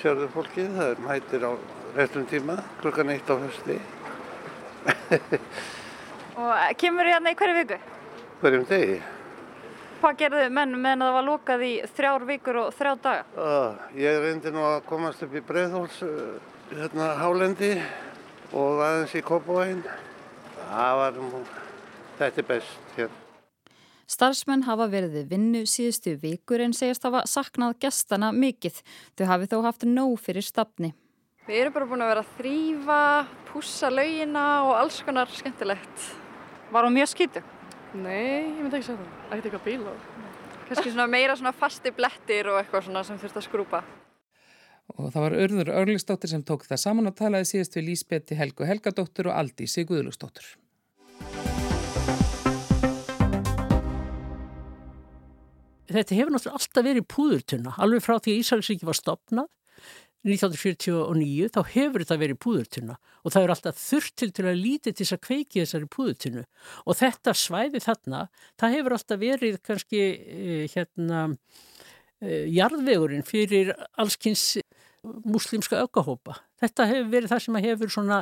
Sérðu 0.00 0.26
fólkið, 0.32 0.70
það 0.72 0.90
er 0.90 1.00
mætir 1.04 1.42
á 1.44 1.52
restum 1.96 2.24
tíma, 2.30 2.54
klukkan 2.80 3.12
eitt 3.12 3.28
á 3.28 3.36
hösti. 3.36 3.76
og 6.40 6.78
kemur 6.80 7.04
þið 7.06 7.12
hérna 7.12 7.34
í 7.34 7.36
hverju 7.38 7.56
viku? 7.58 7.78
Hverjum 8.40 8.64
degi. 8.70 8.96
Hvað 10.00 10.16
gerðu 10.24 10.46
menn 10.56 10.72
meðan 10.80 11.04
það 11.04 11.16
var 11.18 11.26
lókað 11.28 11.66
í 11.68 11.72
þrjár 11.94 12.26
vikur 12.32 12.60
og 12.64 12.72
þrjá 12.74 12.94
daga? 13.04 13.26
Uh, 13.36 13.84
ég 14.00 14.20
reyndi 14.24 14.54
nú 14.54 14.64
að 14.66 14.80
komast 14.88 15.22
upp 15.22 15.36
í 15.36 15.44
Breithóls, 15.52 16.00
uh, 16.02 16.40
hérna 16.72 17.12
Hálendi 17.20 17.74
og 18.50 18.82
aðeins 18.82 19.14
í 19.14 19.22
Kópavægin. 19.28 19.84
Það 20.72 21.02
var, 21.02 21.20
þetta 22.18 22.42
er 22.42 22.48
best 22.48 22.96
hér. 22.96 23.21
Starfsmenn 24.12 24.66
hafa 24.66 24.88
verið 24.92 25.14
við 25.16 25.30
vinnu 25.30 25.62
síðustu 25.68 26.12
vikur 26.20 26.60
en 26.60 26.74
segjast 26.76 27.06
hafa 27.06 27.22
saknað 27.30 27.78
gestana 27.80 28.28
mikið. 28.36 28.82
Þau 29.16 29.24
hafi 29.30 29.48
þó 29.48 29.56
haft 29.64 29.86
nóg 29.88 30.18
fyrir 30.20 30.44
stafni. 30.44 30.92
Við 31.46 31.62
erum 31.62 31.74
bara 31.74 31.88
búin 31.88 32.04
að 32.04 32.12
vera 32.12 32.24
að 32.24 32.34
þrýfa, 32.36 32.98
pússa 33.48 33.88
laugina 33.90 34.44
og 34.66 34.74
alls 34.82 35.00
konar 35.06 35.32
skemmtilegt. 35.32 36.04
Var 36.72 36.86
hún 36.86 36.94
mjög 36.98 37.10
skýtu? 37.14 37.42
Nei, 37.92 38.52
ég 38.52 38.60
myndi 38.60 38.78
ekki 38.78 38.90
segja 38.90 39.00
það. 39.00 39.16
Ekkert 39.30 39.48
eitthvað 39.48 39.64
bíl 39.70 39.88
og... 39.90 40.04
Kannski 40.68 40.92
svona 40.92 41.08
meira 41.10 41.34
svona 41.36 41.52
fasti 41.56 41.92
blettir 41.96 42.48
og 42.52 42.60
eitthvað 42.60 42.86
svona 42.86 43.02
sem 43.04 43.18
þurft 43.20 43.40
að 43.40 43.46
skrúpa. 43.48 43.82
Og 44.92 45.08
það 45.12 45.24
var 45.24 45.36
Örður 45.40 45.72
Örlistóttir 45.82 46.32
sem 46.32 46.44
tók 46.44 46.66
það 46.68 46.84
saman 46.84 47.08
og 47.10 47.16
talaði 47.16 47.48
síðast 47.50 47.76
við 47.78 47.88
Lísbeti 47.88 48.36
Helgu 48.38 48.68
Helgadóttur 48.68 49.32
og 49.32 49.40
Aldísi 49.40 49.84
Guðlustóttur. 49.88 50.46
Þetta 55.92 56.16
hefur 56.18 56.32
náttúrulega 56.34 56.58
alltaf 56.60 56.86
verið 56.86 57.08
púðurtunna, 57.12 57.74
alveg 57.82 58.04
frá 58.04 58.16
því 58.16 58.34
að 58.34 58.42
Ísraelsríki 58.42 58.88
var 58.88 58.98
stopnað 58.98 59.50
1949 60.22 61.50
þá 61.50 61.60
hefur 61.72 62.04
þetta 62.04 62.18
verið 62.20 62.38
púðurtunna 62.44 62.96
og 63.22 63.34
það 63.34 63.44
er 63.44 63.52
alltaf 63.56 63.80
þurft 63.82 64.22
til 64.22 64.44
að 64.46 64.60
lítið 64.60 64.94
til 64.94 65.06
þess 65.06 65.16
að 65.16 65.22
kveiki 65.26 65.62
þessari 65.62 65.88
púðurtunnu 65.90 66.44
og 66.86 66.98
þetta 67.00 67.34
svæði 67.38 67.82
þarna, 67.82 68.20
það 68.60 68.76
hefur 68.76 68.96
alltaf 68.96 69.22
verið 69.22 69.58
kannski 69.66 70.02
eh, 70.02 70.64
hérna 70.70 71.24
eh, 72.22 72.46
jarðvegurinn 72.54 73.26
fyrir 73.26 73.74
allskynns 73.98 74.60
muslimska 75.02 75.82
aukahópa. 75.82 76.38
Þetta 76.62 76.86
hefur 76.92 77.10
verið 77.16 77.32
það 77.32 77.44
sem 77.46 77.60
hefur 77.66 77.90
svona 77.90 78.20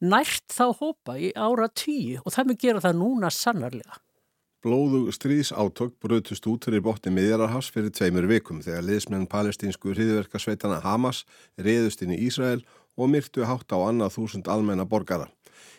nært 0.00 0.46
þá 0.54 0.70
hópa 0.78 1.18
í 1.18 1.32
ára 1.34 1.66
tíu 1.74 2.22
og 2.22 2.30
það 2.34 2.46
mun 2.46 2.60
gera 2.62 2.84
það 2.84 3.00
núna 3.02 3.32
sannarlega. 3.34 3.98
Blóðu 4.60 5.08
stríðsátök 5.08 5.94
brötust 6.04 6.44
út 6.44 6.66
fyrir 6.68 6.82
botni 6.84 7.08
miðjararhás 7.16 7.70
fyrir 7.72 7.94
tveimur 7.96 8.26
vikum 8.28 8.58
þegar 8.60 8.82
liðsmenn 8.84 9.22
palestínsku 9.32 9.94
hriðverkarsveitana 9.94 10.82
Hamas 10.84 11.22
reyðust 11.56 12.02
inn 12.04 12.12
í 12.12 12.18
Ísrael 12.26 12.60
og 13.00 13.08
myrtu 13.08 13.46
hátt 13.48 13.72
á 13.72 13.80
annað 13.80 14.18
þúsund 14.18 14.50
almenna 14.52 14.84
borgara. 14.84 15.30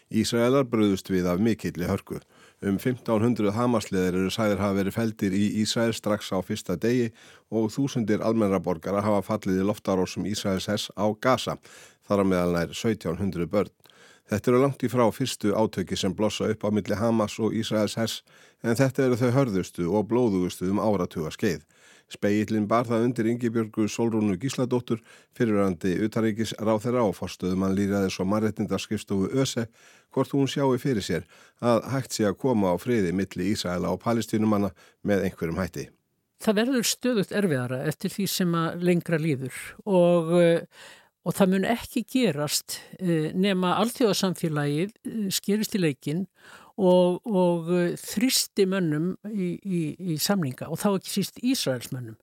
Ísraelar 0.10 0.66
bröðust 0.66 1.14
við 1.14 1.30
af 1.30 1.38
mikilli 1.38 1.86
hörku. 1.86 2.18
Um 2.66 2.80
1500 2.82 3.54
Hamasleðir 3.54 4.18
eru 4.18 4.34
sæðir 4.34 4.64
hafa 4.66 4.80
verið 4.80 4.98
feldir 4.98 5.38
í 5.38 5.46
Ísrael 5.62 5.94
strax 5.94 6.34
á 6.34 6.42
fyrsta 6.42 6.74
degi 6.74 7.12
og 7.54 7.70
þúsundir 7.78 8.26
almenna 8.26 8.58
borgara 8.58 9.06
hafa 9.06 9.22
fallið 9.30 9.62
í 9.62 9.68
loftarósum 9.70 10.26
Ísraels 10.26 10.66
hess 10.74 10.90
á 10.98 11.06
Gaza, 11.22 11.60
þar 12.10 12.26
á 12.26 12.30
meðal 12.34 12.58
nær 12.58 12.74
1700 12.74 13.46
börn. 13.46 13.70
Þetta 14.30 14.52
eru 14.52 14.62
langt 14.62 14.84
í 14.86 14.90
frá 14.92 15.04
fyrstu 15.12 15.52
átöki 15.58 15.98
sem 16.00 16.14
blossa 16.16 16.50
upp 16.52 16.64
á 16.64 16.70
milli 16.72 16.96
Hamas 16.96 17.38
og 17.40 17.56
Ísraels 17.58 17.98
hers 18.00 18.22
en 18.64 18.78
þetta 18.78 19.08
eru 19.08 19.18
þau 19.20 19.32
hörðustu 19.38 19.88
og 19.90 20.08
blóðugustu 20.12 20.70
um 20.72 20.80
áratuga 20.80 21.32
skeið. 21.34 21.66
Speillin 22.12 22.68
bar 22.68 22.88
það 22.88 23.06
undir 23.06 23.30
Ingebjörgu 23.32 23.88
Solrúnu 23.88 24.36
Gísladóttur, 24.40 25.00
fyrirrandi 25.38 25.94
utaríkis 26.04 26.52
ráþeira 26.60 27.06
og 27.08 27.16
forstuðumann 27.16 27.76
líraðis 27.78 28.20
og 28.20 28.28
marrettindarskifstofu 28.34 29.32
ÖSE, 29.32 29.68
hvort 30.12 30.36
hún 30.36 30.50
sjáu 30.52 30.76
fyrir 30.80 31.06
sér 31.06 31.28
að 31.64 31.88
hægt 31.94 32.18
sé 32.18 32.28
að 32.28 32.40
koma 32.44 32.76
á 32.76 32.76
friði 32.80 33.16
milli 33.16 33.54
Ísraela 33.54 33.94
og 33.96 34.04
palestínumanna 34.04 34.74
með 35.08 35.30
einhverjum 35.30 35.62
hætti. 35.64 35.88
Það 36.42 36.58
verður 36.58 36.88
stöðut 36.90 37.32
erfiðara 37.38 37.84
eftir 37.88 38.12
því 38.12 38.28
sem 38.34 38.56
að 38.58 38.84
lengra 38.88 39.20
líður 39.22 39.58
og 39.86 40.32
og 41.22 41.38
það 41.38 41.54
mun 41.54 41.68
ekki 41.70 42.04
gerast 42.10 42.80
eh, 43.00 43.30
nema 43.38 43.76
alltjóðasamfélagið 43.82 44.96
eh, 45.06 45.28
skerist 45.34 45.78
í 45.78 45.84
leikin 45.84 46.26
og, 46.82 47.22
og 47.28 47.70
eh, 47.76 47.94
þristi 48.00 48.66
mönnum 48.70 49.14
í, 49.30 49.54
í, 49.62 49.84
í 50.14 50.18
samlinga 50.22 50.72
og 50.72 50.82
þá 50.82 50.90
ekki 50.96 51.16
síst 51.20 51.42
Ísraels 51.46 51.92
mönnum 51.94 52.18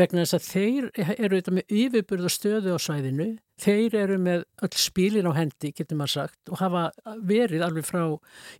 vegna 0.00 0.24
þess 0.24 0.38
að 0.38 0.46
þeir 0.46 0.86
eru 1.18 1.36
þetta 1.36 1.52
með 1.58 1.74
yfirbyrða 1.82 2.30
stöðu 2.32 2.76
á 2.76 2.78
svæðinu 2.80 3.28
þeir 3.60 3.96
eru 4.06 4.16
með 4.22 4.44
öll 4.64 4.76
spílin 4.80 5.28
á 5.28 5.36
hendi 5.36 5.72
getur 5.76 5.98
maður 6.00 6.14
sagt 6.14 6.52
og 6.52 6.62
hafa 6.62 6.86
verið 7.28 7.64
alveg 7.66 7.84
frá 7.84 8.04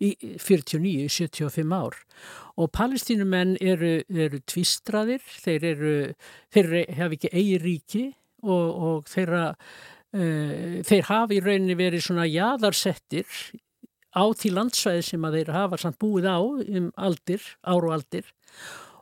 49-75 0.00 1.72
ár. 1.72 1.96
Og 2.60 2.68
palestínumenn 2.76 3.56
eru, 3.64 4.02
eru 4.12 4.42
tvistraðir 4.44 5.24
þeir 5.40 5.68
eru, 5.72 5.94
þeir 6.52 6.74
hafa 6.98 7.16
ekki 7.16 7.32
eigi 7.32 7.60
ríki 7.64 8.04
og, 8.42 8.68
og 8.90 9.10
þeirra, 9.10 9.46
uh, 10.16 10.78
þeir 10.86 11.08
hafi 11.10 11.40
í 11.40 11.42
rauninni 11.44 11.78
verið 11.78 12.06
svona 12.06 12.28
jaðarsettir 12.28 13.26
á 14.10 14.24
því 14.34 14.54
landsvæði 14.56 15.02
sem 15.06 15.26
að 15.26 15.36
þeir 15.38 15.52
hafa 15.54 15.78
samt 15.80 15.98
búið 16.02 16.30
á 16.30 16.38
um 16.42 16.88
aldir, 16.98 17.44
ár 17.62 17.86
og 17.86 17.98
aldir 18.00 18.32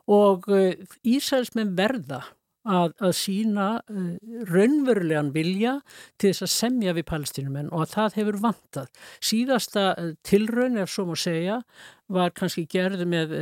og 0.09 0.49
uh, 0.49 0.73
Ísælsmenn 1.05 1.75
verða 1.77 2.23
að, 2.69 2.93
að 3.01 3.13
sína 3.17 3.67
uh, 3.81 4.11
raunverulegan 4.49 5.31
vilja 5.35 5.77
til 6.19 6.31
þess 6.31 6.45
að 6.45 6.53
semja 6.55 6.95
við 6.97 7.07
palestinumenn 7.11 7.71
og 7.71 7.85
að 7.85 7.93
það 7.95 8.19
hefur 8.19 8.39
vantað. 8.45 8.89
Síðasta 9.31 9.85
uh, 9.93 10.13
tilraun, 10.25 10.79
ef 10.81 10.93
svo 10.93 11.07
má 11.09 11.15
segja, 11.19 11.61
var 12.09 12.33
kannski 12.33 12.65
gerð 12.65 13.03
með 13.05 13.35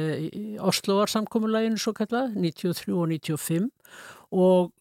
Osloarsamkomulæginu 0.59 1.79
svo 1.79 1.93
kallað, 1.95 2.33
93 2.35 2.91
og 2.91 3.13
95 3.13 3.69
og 4.35 4.73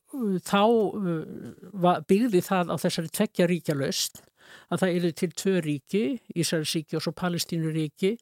þá 0.46 0.62
uh, 0.64 2.00
byggði 2.08 2.42
það 2.44 2.73
á 2.73 2.76
þessari 2.82 3.12
tveggja 3.12 3.49
ríkja 3.50 3.78
löst 3.78 4.23
að 4.70 4.82
það 4.82 4.99
eru 4.99 5.12
til 5.20 5.30
tvö 5.42 5.54
ríki, 5.64 6.04
Ísraelsíki 6.38 6.99
og 6.99 7.04
svo 7.04 7.12
Palestínuríki 7.16 8.16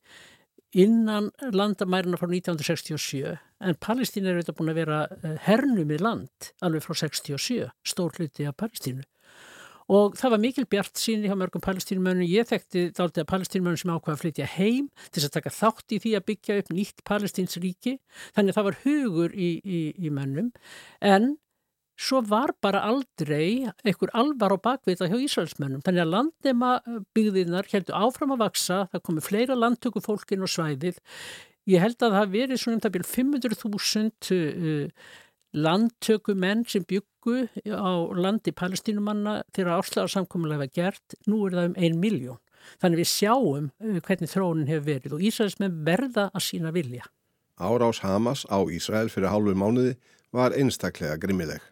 innan 0.80 1.30
landamærina 1.54 2.18
frá 2.18 2.28
1967 2.28 3.34
en 3.64 3.80
Palestín 3.80 4.26
er 4.26 4.38
auðvitað 4.38 4.58
búin 4.58 4.72
að 4.72 4.80
vera 4.82 5.00
uh, 5.08 5.34
hernum 5.46 5.92
í 5.94 5.98
land 6.02 6.52
alveg 6.64 6.84
frá 6.84 6.96
67, 7.04 7.68
stór 7.86 8.16
hluti 8.18 8.48
af 8.48 8.56
Palestínu. 8.60 9.04
Og 9.92 10.14
það 10.16 10.32
var 10.32 10.40
mikil 10.40 10.64
bjart 10.70 10.96
síni 10.96 11.28
hjá 11.28 11.36
mörgum 11.36 11.60
palestínumönnum. 11.64 12.24
Ég 12.24 12.48
þekkti 12.48 12.86
þáttið 12.96 13.20
að 13.20 13.30
palestínumönnum 13.32 13.80
sem 13.82 13.92
ákvaða 13.92 14.16
að 14.16 14.22
flytja 14.22 14.46
heim 14.54 14.86
til 15.10 15.18
þess 15.18 15.28
að 15.28 15.34
taka 15.36 15.52
þátt 15.52 15.92
í 15.94 15.98
því 16.00 16.12
að 16.16 16.26
byggja 16.30 16.58
upp 16.62 16.70
nýtt 16.72 17.02
palestínsríki. 17.10 17.94
Þannig 18.36 18.54
að 18.54 18.58
það 18.58 18.68
var 18.70 18.78
hugur 18.86 19.34
í, 19.36 19.50
í, 19.60 19.80
í 20.00 20.12
mönnum. 20.14 20.48
En 21.04 21.34
svo 22.00 22.20
var 22.26 22.52
bara 22.62 22.82
aldrei 22.88 23.70
einhver 23.86 24.12
alvar 24.14 24.54
á 24.54 24.58
bakvita 24.58 25.08
hjá 25.08 25.16
Ísraelsmennum. 25.22 25.82
Þannig 25.86 26.04
að 26.04 26.12
landnema 26.14 26.70
byggðinar 27.16 27.68
heldur 27.70 27.98
áfram 27.98 28.34
að 28.34 28.44
vaksa, 28.44 28.84
það 28.92 29.04
komi 29.08 29.24
fleira 29.24 29.58
landtöku 29.58 30.02
fólkin 30.04 30.44
og 30.44 30.50
svæðið. 30.50 30.98
Ég 31.70 31.80
held 31.80 32.02
að 32.02 32.16
það 32.18 32.32
verið 32.34 32.60
svona 32.60 32.78
um 32.78 32.84
það 32.84 32.94
byrjum 32.96 33.12
500.000 33.34 34.38
uh, 34.38 35.10
landtöku 35.54 36.34
menn 36.36 36.64
sem 36.68 36.84
byggu 36.84 37.46
á 37.72 37.92
landi 38.18 38.52
palestínumanna 38.52 39.42
þegar 39.54 39.78
áslagarsamkomulega 39.78 40.64
var 40.66 40.72
gert. 40.74 41.18
Nú 41.30 41.44
er 41.46 41.56
það 41.56 41.70
um 41.70 41.76
1 41.88 42.00
miljón. 42.02 42.40
Þannig 42.82 43.04
við 43.04 43.10
sjáum 43.12 43.70
uh, 43.70 44.00
hvernig 44.04 44.32
þróunin 44.32 44.72
hefur 44.72 44.88
verið 44.90 45.16
og 45.16 45.28
Ísraelsmenn 45.30 45.78
verða 45.86 46.28
að 46.32 46.48
sína 46.50 46.74
vilja. 46.74 47.06
Árás 47.54 48.02
Hamas 48.02 48.42
á 48.50 48.58
Ísrael 48.66 49.06
fyrir 49.14 49.30
hálfu 49.30 49.54
mánuði 49.54 49.94
var 50.34 50.56
einstaklega 50.58 51.16
grimmileg. 51.22 51.62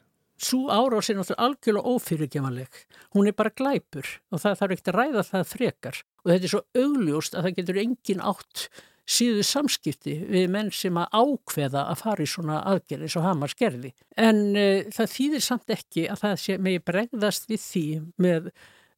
Svo 0.42 0.70
árás 0.72 1.10
er 1.10 1.18
náttúrulega 1.18 1.44
algjörlega 1.46 1.90
ófyrirgemanleg. 1.92 2.78
Hún 3.14 3.28
er 3.28 3.36
bara 3.36 3.52
glæpur 3.54 4.08
og 4.32 4.40
það 4.42 4.56
þarf 4.60 4.74
ekkert 4.76 4.90
að 4.92 4.98
ræða 4.98 5.26
það 5.28 5.44
frekar. 5.50 6.00
Og 6.24 6.32
þetta 6.32 6.48
er 6.48 6.54
svo 6.54 6.62
augljóst 6.82 7.36
að 7.36 7.46
það 7.46 7.58
getur 7.58 7.82
engin 7.82 8.24
átt 8.32 8.64
síðu 9.12 9.44
samskipti 9.46 10.14
við 10.30 10.50
menn 10.52 10.70
sem 10.74 10.98
að 10.98 11.16
ákveða 11.18 11.86
að 11.90 12.02
fara 12.02 12.24
í 12.24 12.30
svona 12.30 12.60
aðgerði 12.70 13.08
eins 13.08 13.16
og 13.18 13.26
Hamars 13.26 13.56
gerði. 13.58 13.92
En 14.16 14.42
uh, 14.54 14.90
það 14.94 15.14
þýðir 15.16 15.44
samt 15.46 15.74
ekki 15.74 16.06
að 16.10 16.22
það 16.22 16.36
sé 16.44 16.58
megi 16.62 16.84
bregðast 16.90 17.48
við 17.50 17.64
því 17.66 17.86
með, 18.22 18.50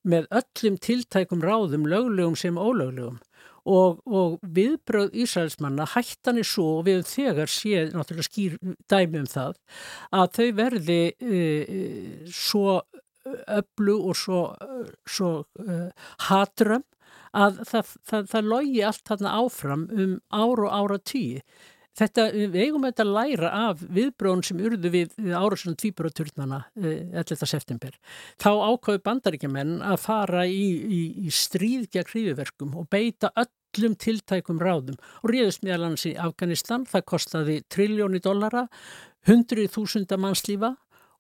með 0.05 0.29
öllum 0.41 0.81
tiltækum 0.89 1.45
ráðum, 1.45 1.89
löglegum 1.91 2.37
sem 2.39 2.61
ólöglegum 2.61 3.21
og, 3.65 4.01
og 4.05 4.39
viðbröð 4.57 5.15
Ísraelsmanna 5.25 5.87
hættan 5.95 6.41
er 6.41 6.49
svo 6.49 6.79
og 6.79 6.89
við 6.89 7.05
þegar 7.09 7.51
séð 7.51 7.95
náttúrulega 7.97 8.29
skýr 8.29 8.59
dæmi 8.91 9.23
um 9.23 9.31
það 9.31 9.57
að 10.13 10.35
þau 10.39 10.49
verði 10.61 11.01
uh, 11.15 12.33
svo 12.33 12.81
öllu 13.49 13.97
og 14.11 14.19
svo, 14.21 14.43
svo 15.09 15.31
uh, 15.65 15.89
hatram 16.29 16.85
að 17.35 17.63
það, 17.67 17.95
það, 18.07 18.27
það 18.31 18.51
logi 18.53 18.83
allt 18.87 19.07
þarna 19.09 19.37
áfram 19.43 19.87
um 19.91 20.19
ára 20.31 20.67
og 20.69 20.75
ára 20.75 20.99
tíu 21.03 21.41
Þetta, 21.95 22.25
við 22.35 22.57
eigum 22.59 22.85
þetta 22.89 23.05
að 23.05 23.13
læra 23.15 23.51
af 23.69 23.83
viðbróðun 23.95 24.43
sem 24.43 24.63
urðu 24.67 24.91
við, 24.91 25.13
við 25.15 25.35
árásunum 25.39 25.77
tvíburaturnana 25.79 26.65
eh, 26.75 27.05
11. 27.21 27.47
september. 27.47 27.95
Þá 28.43 28.51
ákvaðu 28.51 29.03
bandaríkjaman 29.07 29.77
að 29.87 30.01
fara 30.03 30.43
í, 30.51 30.65
í, 30.83 31.03
í 31.23 31.35
stríð 31.35 31.87
gegn 31.95 32.11
hrífiverkum 32.11 32.73
og 32.81 32.89
beita 32.91 33.31
öllum 33.39 33.95
tiltækum 34.03 34.59
ráðum 34.59 34.99
og 35.23 35.31
réðust 35.31 35.63
meðal 35.63 35.85
annars 35.87 36.09
í 36.11 36.17
Afganistan. 36.19 36.87
Það 36.91 37.07
kostiði 37.13 37.61
triljóni 37.71 38.23
dollara, 38.25 38.67
hundruð 39.31 39.71
þúsunda 39.77 40.19
mannslífa 40.19 40.73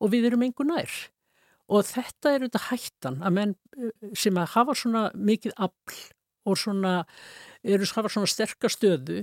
og 0.02 0.10
við 0.10 0.32
erum 0.32 0.42
einhver 0.48 0.66
nær. 0.72 0.96
Og 1.70 1.86
þetta 1.86 2.34
er 2.34 2.42
auðvitað 2.42 2.66
hættan 2.72 3.22
að 3.22 3.38
menn 3.38 3.54
eh, 3.78 3.94
sem 4.18 4.42
að 4.42 4.56
hafa 4.58 4.74
svona 4.82 5.06
mikið 5.14 5.54
afl 5.54 6.02
og 6.44 6.58
svona, 6.60 6.96
eru 7.62 7.86
að 7.86 7.94
hafa 8.00 8.10
svona 8.12 8.28
sterkastöðu 8.28 9.22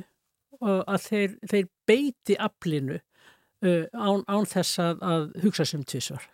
að 0.62 1.08
þeir, 1.08 1.34
þeir 1.50 1.66
beiti 1.90 2.38
aflinu 2.38 3.00
uh, 3.00 3.86
án, 3.94 4.24
án 4.28 4.46
þess 4.50 4.80
að, 4.84 5.02
að 5.02 5.26
hugsa 5.46 5.66
sem 5.66 5.84
tvísvar. 5.84 6.28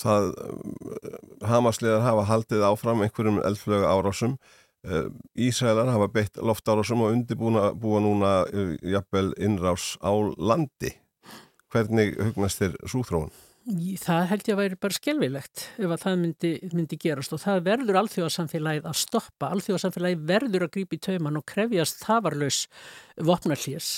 það 0.00 0.32
Hamasliðar 1.44 2.04
hafa 2.06 2.26
haldið 2.30 2.66
áfram 2.70 3.04
einhverjum 3.04 3.40
eldflögu 3.44 3.86
árásum 3.90 4.38
Ísælar 5.36 5.90
hafa 5.92 6.06
beitt 6.08 6.38
loftárásum 6.40 7.02
og 7.04 7.12
undirbúa 7.12 8.00
núna 8.00 8.46
jafnvel 8.80 9.34
innrás 9.36 9.98
á 10.00 10.08
landi 10.40 10.94
hvernig 11.70 12.16
hugnast 12.16 12.62
þér 12.62 12.78
súþróun? 12.88 13.30
Það 13.60 14.22
held 14.30 14.46
ég 14.48 14.54
að 14.54 14.60
væri 14.62 14.76
bara 14.80 14.96
skelvilegt 14.96 15.62
ef 15.76 15.90
að 15.92 16.00
það 16.00 16.14
myndi, 16.22 16.50
myndi 16.72 16.96
gerast 17.00 17.34
og 17.36 17.42
það 17.42 17.58
verður 17.66 17.98
alþjóðarsamfélagið 18.00 18.86
að 18.88 18.96
stoppa. 18.96 19.50
Alþjóðarsamfélagið 19.52 20.22
verður 20.30 20.64
að 20.64 20.72
grípa 20.76 20.96
í 20.96 21.02
tauman 21.04 21.36
og 21.36 21.44
krefjast 21.50 22.00
þavarlaus 22.06 22.60
vopnarlés 23.28 23.90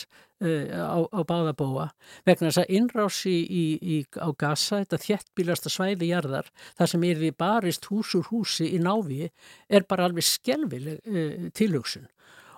uh, 0.43 0.67
á, 0.67 0.99
á 1.07 1.21
báðabóa 1.31 1.87
vegna 2.27 2.51
þess 2.51 2.63
að 2.65 2.75
innrás 2.79 3.21
í, 3.31 3.37
í, 3.47 3.97
á 4.19 4.29
Gaza, 4.35 4.83
þetta 4.83 5.01
þjettbílasta 5.05 5.73
svæði 5.73 6.11
jarðar, 6.11 6.51
það 6.81 6.93
sem 6.95 7.07
er 7.07 7.23
við 7.23 7.39
barist 7.45 7.87
hús 7.93 8.17
úr 8.19 8.27
húsi 8.33 8.67
í 8.75 8.83
návi 8.83 9.31
er 9.71 9.87
bara 9.87 10.11
alveg 10.11 10.27
skelvileg 10.27 10.99
uh, 11.07 11.49
tilhugsun. 11.55 12.11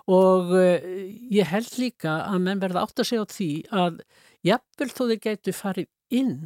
Og 0.08 0.56
uh, 0.56 0.90
ég 1.32 1.52
held 1.52 1.68
líka 1.76 2.22
að 2.30 2.48
menn 2.48 2.64
verða 2.64 2.88
átt 2.88 3.04
að 3.04 3.12
segja 3.12 3.28
á 3.28 3.34
því 3.36 3.52
að 3.84 4.02
jafnvel 4.44 4.92
þó 4.96 5.02
þeir 5.04 5.24
getur 5.28 5.60
farið 5.60 5.92
inn 6.14 6.36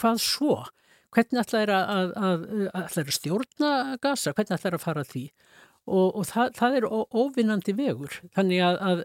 hvað 0.00 0.22
svo? 0.24 0.56
Hvernig 1.12 1.42
ætla 1.42 1.60
þeir 1.60 1.74
að, 1.76 2.12
að, 2.16 2.44
að, 2.72 2.96
að 2.96 3.12
stjórna 3.18 3.72
gasa? 4.00 4.32
Hvernig 4.32 4.54
ætla 4.56 4.62
þeir 4.64 4.78
að 4.78 4.84
fara 4.86 5.04
því? 5.08 5.24
Og, 5.82 6.06
og 6.08 6.26
það, 6.30 6.52
það 6.56 6.76
er 6.78 6.88
óvinnandi 6.92 7.74
vegur. 7.76 8.18
Þannig 8.36 8.62
að 8.64 9.04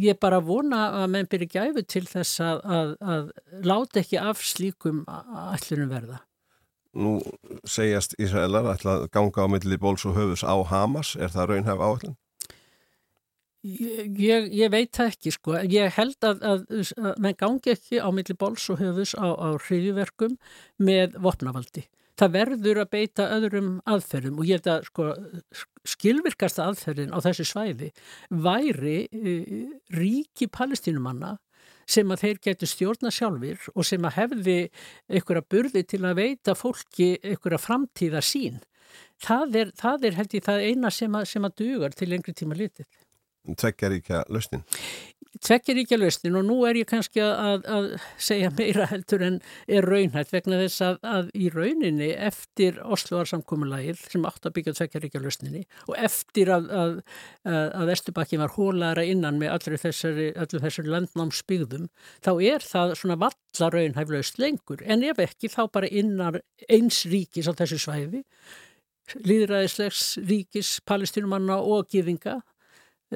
ég 0.00 0.18
bara 0.20 0.40
vona 0.44 0.80
að 1.02 1.06
menn 1.14 1.28
byrja 1.30 1.66
gæfu 1.66 1.84
til 1.88 2.04
þess 2.08 2.40
að 2.44 3.30
láta 3.66 4.00
ekki 4.02 4.20
af 4.20 4.42
slíkum 4.44 5.04
ætlunum 5.08 5.92
verða. 5.92 6.20
Nú 6.90 7.20
segjast 7.68 8.16
Ísraelar 8.18 8.66
að 8.72 9.06
ganga 9.14 9.46
á 9.46 9.52
milli 9.52 9.78
bóls 9.78 10.02
og 10.08 10.16
höfus 10.16 10.42
á 10.42 10.58
Hamas. 10.66 11.14
Er 11.14 11.30
það 11.30 11.52
raunhæf 11.52 11.84
áallin? 11.86 12.16
Ég, 13.60 14.46
ég 14.56 14.70
veit 14.72 14.88
það 14.96 15.10
ekki 15.10 15.30
sko, 15.34 15.54
ég 15.68 15.92
held 15.92 16.24
að, 16.24 16.38
að, 16.48 16.62
að 16.96 17.18
menn 17.20 17.36
gangi 17.36 17.72
ekki 17.74 17.98
á 18.00 18.08
milli 18.08 18.36
bóls 18.40 18.64
og 18.72 18.78
höfus 18.80 19.12
á, 19.20 19.28
á 19.36 19.52
hriðjuverkum 19.60 20.38
með 20.80 21.18
vopnavaldi. 21.20 21.84
Það 22.16 22.32
verður 22.38 22.80
að 22.80 22.88
beita 22.94 23.26
öðrum 23.34 23.68
aðferðum 23.84 24.40
og 24.40 24.48
ég 24.48 24.60
held 24.60 24.70
að 24.72 24.86
sko, 24.88 25.08
skilvirkasta 25.92 26.70
aðferðin 26.70 27.12
á 27.12 27.18
þessu 27.26 27.46
svæði 27.50 27.90
væri 28.32 28.96
e, 29.12 29.36
ríki 29.92 30.48
palestínumanna 30.48 31.34
sem 31.90 32.08
að 32.08 32.24
þeir 32.24 32.42
getur 32.48 32.72
stjórna 32.72 33.12
sjálfur 33.12 33.68
og 33.74 33.88
sem 33.88 34.08
að 34.08 34.16
hefði 34.22 34.58
einhverja 35.12 35.48
burði 35.52 35.84
til 35.84 36.00
að 36.06 36.16
veita 36.22 36.56
fólki 36.56 37.12
einhverja 37.20 37.60
framtíða 37.60 38.24
sín. 38.24 38.60
Það 39.20 39.60
er, 39.60 39.76
það 39.76 40.08
er 40.08 40.18
held 40.22 40.40
ég 40.40 40.48
það 40.48 40.66
eina 40.66 40.96
sem 40.96 41.12
að, 41.12 41.28
sem 41.28 41.44
að 41.44 41.56
dugar 41.60 41.92
til 41.96 42.08
lengri 42.08 42.36
tíma 42.36 42.56
litið 42.56 42.88
tveggjaríkja 43.48 44.24
lausnin? 44.28 44.64
Tveggjaríkja 45.40 45.96
lausnin 45.96 46.36
og 46.36 46.44
nú 46.48 46.56
er 46.68 46.80
ég 46.80 46.88
kannski 46.90 47.22
að, 47.22 47.62
að 47.70 47.86
segja 48.20 48.50
meira 48.58 48.88
heldur 48.90 49.22
en 49.24 49.36
er 49.70 49.86
raunhætt 49.86 50.32
vegna 50.34 50.58
þess 50.60 50.82
að, 50.84 50.98
að 51.06 51.30
í 51.38 51.46
rauninni 51.54 52.10
eftir 52.28 52.80
Osloarsamkommulagið 52.82 54.02
sem 54.10 54.26
átt 54.28 54.48
að 54.48 54.56
byggja 54.58 54.74
tveggjaríkja 54.80 55.22
lausninni 55.22 55.62
og 55.86 55.94
eftir 55.96 56.50
að, 56.52 57.00
að 57.46 57.94
Estubakki 57.94 58.40
var 58.42 58.56
hólara 58.56 59.06
innan 59.06 59.38
með 59.40 59.54
allir 59.54 59.82
þessari, 59.86 60.30
þessari 60.50 60.92
landnámsbyggðum 60.96 61.86
þá 62.26 62.32
er 62.34 62.66
það 62.66 62.96
svona 63.00 63.20
valla 63.22 63.72
raunhæf 63.76 64.16
laust 64.16 64.42
lengur 64.42 64.82
en 64.84 65.06
ef 65.06 65.22
ekki 65.24 65.52
þá 65.52 65.62
bara 65.72 65.88
innan 65.88 66.42
eins 66.68 67.04
ríkis 67.08 67.48
á 67.48 67.54
þessu 67.54 67.80
svæði 67.86 68.26
líðræðislegs 69.26 70.04
ríkis 70.26 70.78
palestinumanna 70.86 71.58
og 71.62 71.88
gýðinga 71.90 72.40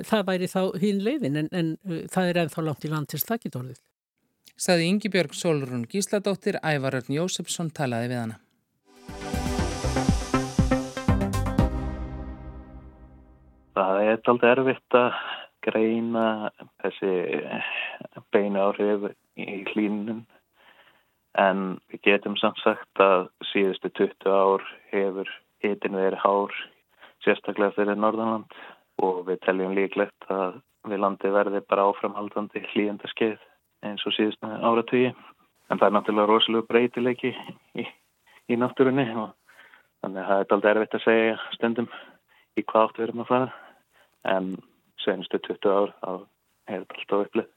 það 0.02 0.26
væri 0.28 0.50
þá 0.50 0.60
hinn 0.82 1.02
leiðin 1.04 1.40
en, 1.42 1.50
en 1.52 1.74
uh, 1.86 2.04
það 2.10 2.30
er 2.30 2.40
ennþá 2.44 2.64
langt 2.66 2.86
í 2.86 2.90
landins 2.92 3.28
orðið. 3.30 3.80
Saði 4.54 4.86
Ingi 4.86 5.10
Björg 5.10 5.34
Solrún 5.34 5.86
Gísladóttir, 5.90 6.60
Ævarörn 6.62 7.10
Jósefsson 7.10 7.72
talaði 7.74 8.12
við 8.12 8.20
hana. 8.22 8.36
Það 13.74 13.96
er 14.04 14.12
alltaf 14.14 14.44
erfitt 14.52 14.98
að 14.98 15.16
greina 15.64 16.26
þessi 16.84 17.10
beinu 18.34 18.62
áhrif 18.62 19.08
í 19.40 19.64
hlínunum 19.72 20.22
en 21.40 21.64
við 21.90 22.04
getum 22.06 22.36
samt 22.38 22.60
sagt 22.62 23.02
að 23.02 23.26
síðustu 23.50 23.90
20 23.98 24.30
ár 24.30 24.62
hefur 24.92 25.30
hitin 25.64 25.98
verið 25.98 26.20
hár 26.22 26.54
sérstaklega 27.24 27.74
fyrir 27.74 27.98
Norðanland 27.98 28.54
og 29.02 29.24
við 29.28 29.40
teljum 29.46 29.74
líklegt 29.76 30.28
að 30.30 30.60
við 30.88 31.00
landi 31.00 31.30
verði 31.32 31.62
bara 31.68 31.86
áframhaldandi 31.90 32.62
hlýjenda 32.72 33.08
skeið 33.10 33.38
eins 33.84 34.04
og 34.06 34.14
síðust 34.16 34.44
áratvíi. 34.44 35.14
En 35.72 35.80
það 35.80 35.86
er 35.86 35.94
náttúrulega 35.96 36.28
rosalega 36.28 36.68
breytileiki 36.68 37.32
í, 37.80 37.86
í 38.52 38.58
náttúrunni 38.60 39.06
og 39.16 39.32
þannig 40.04 40.20
að 40.20 40.28
það 40.28 40.42
er 40.42 40.56
aldrei 40.56 40.70
erfitt 40.74 40.96
að 40.98 41.06
segja 41.06 41.36
stundum 41.56 41.88
í 42.54 42.62
hvað 42.62 42.88
átt 42.88 42.98
við 42.98 43.06
erum 43.06 43.24
að 43.24 43.30
fara 43.32 43.48
en 44.34 44.50
senustu 45.04 45.40
20 45.48 45.72
ár 45.72 45.94
þá 46.00 46.10
er 46.68 46.84
þetta 46.84 46.98
alltaf 47.00 47.24
upplið. 47.26 47.48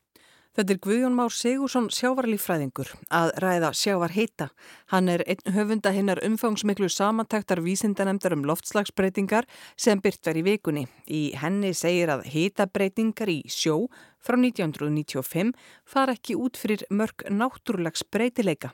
Þetta 0.57 0.73
er 0.73 0.79
Guðjón 0.81 1.13
Már 1.13 1.33
Sigursson 1.37 1.87
sjávarlífræðingur 1.93 2.87
að 3.13 3.27
ræða 3.43 3.67
sjávar 3.77 4.09
heita. 4.15 4.47
Hann 4.89 5.11
er 5.13 5.21
einn 5.29 5.51
höfunda 5.53 5.91
hinnar 5.93 6.17
umfangsmiklu 6.25 6.87
samantæktar 6.89 7.61
vísindanemdar 7.61 8.33
um 8.33 8.41
loftslagsbreytingar 8.49 9.45
sem 9.77 10.01
byrt 10.01 10.25
var 10.25 10.39
í 10.41 10.43
vikunni. 10.47 10.87
Í 11.05 11.37
henni 11.37 11.75
segir 11.77 12.09
að 12.09 12.25
heitabreytingar 12.33 13.29
í 13.29 13.43
sjó 13.53 13.75
frá 14.17 14.39
1995 14.39 15.53
far 15.85 16.13
ekki 16.15 16.39
út 16.41 16.57
fyrir 16.57 16.87
mörg 16.89 17.27
náttúrulags 17.29 18.01
breytileika. 18.09 18.73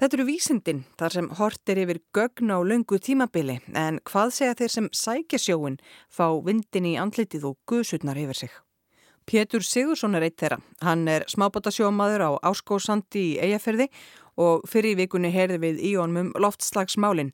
Þetta 0.00 0.16
eru 0.16 0.28
vísindin 0.30 0.82
þar 0.96 1.18
sem 1.18 1.30
hortir 1.36 1.82
yfir 1.84 2.00
gögn 2.16 2.56
á 2.56 2.64
löngu 2.64 2.96
tímabili 2.96 3.60
en 3.76 4.00
hvað 4.08 4.32
segja 4.38 4.56
þeir 4.56 4.74
sem 4.78 4.90
sækja 5.04 5.44
sjóin 5.44 5.78
fá 6.08 6.32
vindin 6.40 6.88
í 6.94 6.96
andlitið 6.96 7.44
og 7.52 7.60
guðsutnar 7.68 8.24
yfir 8.24 8.44
sig? 8.46 8.60
Pétur 9.30 9.62
Sigursson 9.62 10.16
er 10.18 10.24
eitt 10.26 10.40
þeirra. 10.42 10.56
Hann 10.82 11.04
er 11.06 11.22
smábátasjómaður 11.30 12.24
á 12.26 12.30
Áskósandi 12.50 13.20
í 13.22 13.36
Eyjafyrði 13.38 13.86
og 14.42 14.64
fyrir 14.66 14.96
vikunni 14.98 15.30
heyrði 15.30 15.58
við 15.62 15.82
í 15.86 15.92
honum 15.94 16.24
um 16.24 16.30
loftslagsmálinn. 16.42 17.30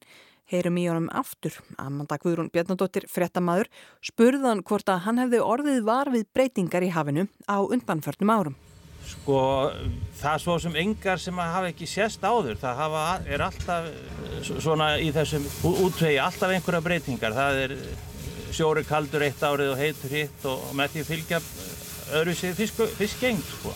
Heyrum 0.53 0.77
í 0.77 0.85
honum 0.91 1.07
aftur. 1.17 1.57
Amanda 1.81 2.19
Guðrún 2.21 2.51
Bjarnadóttir, 2.53 3.07
frettamæður, 3.09 3.71
spurðan 4.05 4.61
hvort 4.69 4.93
að 4.93 5.07
hann 5.07 5.23
hefði 5.23 5.41
orðið 5.41 5.79
var 5.87 6.11
við 6.13 6.27
breytingar 6.37 6.85
í 6.85 6.91
hafinu 6.93 7.25
á 7.49 7.65
undanförnum 7.65 8.33
árum. 8.35 8.59
Sko, 9.07 9.41
það 10.21 10.35
er 10.35 10.43
svo 10.43 10.59
sem 10.61 10.77
engar 10.83 11.23
sem 11.23 11.41
hafa 11.41 11.71
ekki 11.71 11.89
sérst 11.89 12.27
áður. 12.27 12.59
Það 12.61 12.83
hafa, 12.83 13.07
er 13.25 13.47
alltaf 13.47 13.89
svona 14.51 14.91
í 15.01 15.09
þessum 15.17 15.49
útvegi, 15.73 16.21
alltaf 16.21 16.53
einhverja 16.53 16.85
breytingar. 16.85 17.39
Það 17.41 17.63
er 17.65 17.75
sjóri 18.57 18.85
kaldur 18.87 19.25
eitt 19.27 19.43
árið 19.43 19.73
og 19.73 19.81
heitur 19.81 20.13
hitt 20.13 20.47
og 20.49 20.69
með 20.77 20.95
því 20.95 21.07
fylgja 21.11 21.41
öðru 22.15 22.35
sér 22.39 22.55
fiskgeng 22.55 23.43
sko. 23.43 23.75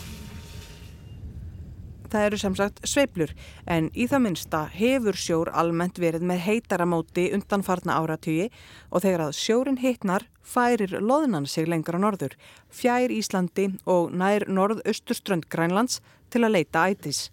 Það 2.11 2.25
eru 2.27 2.37
sem 2.41 2.55
sagt 2.59 2.81
sveiblur 2.83 3.31
en 3.71 3.87
í 3.95 4.03
það 4.11 4.23
minnsta 4.25 4.61
hefur 4.73 5.15
sjór 5.15 5.51
almennt 5.55 5.99
verið 5.99 6.25
með 6.27 6.41
heitaramóti 6.43 7.29
undanfarna 7.35 7.95
áratugi 8.01 8.49
og 8.89 9.05
þegar 9.05 9.23
að 9.29 9.37
sjórin 9.39 9.79
hittnar 9.79 10.25
færir 10.43 10.97
loðunan 10.99 11.47
sig 11.47 11.69
lengra 11.71 12.01
norður, 12.01 12.35
fjær 12.67 13.13
Íslandi 13.15 13.69
og 13.87 14.11
nær 14.11 14.43
norð-austurströnd 14.51 15.47
Grænlands 15.47 16.01
til 16.31 16.43
að 16.43 16.57
leita 16.57 16.83
ætis. 16.91 17.29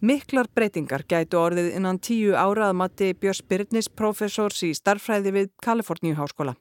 Miklar 0.00 0.46
breytingar 0.56 1.02
gætu 1.04 1.36
orðið 1.36 1.74
innan 1.76 1.98
tíu 2.00 2.30
ára 2.32 2.70
að 2.70 2.76
mati 2.80 3.08
Björns 3.20 3.42
Byrnis, 3.44 3.88
professors 3.92 4.62
í 4.64 4.70
starfræði 4.72 5.32
við 5.34 5.48
Kaliforníu 5.60 6.14
háskóla. 6.16 6.54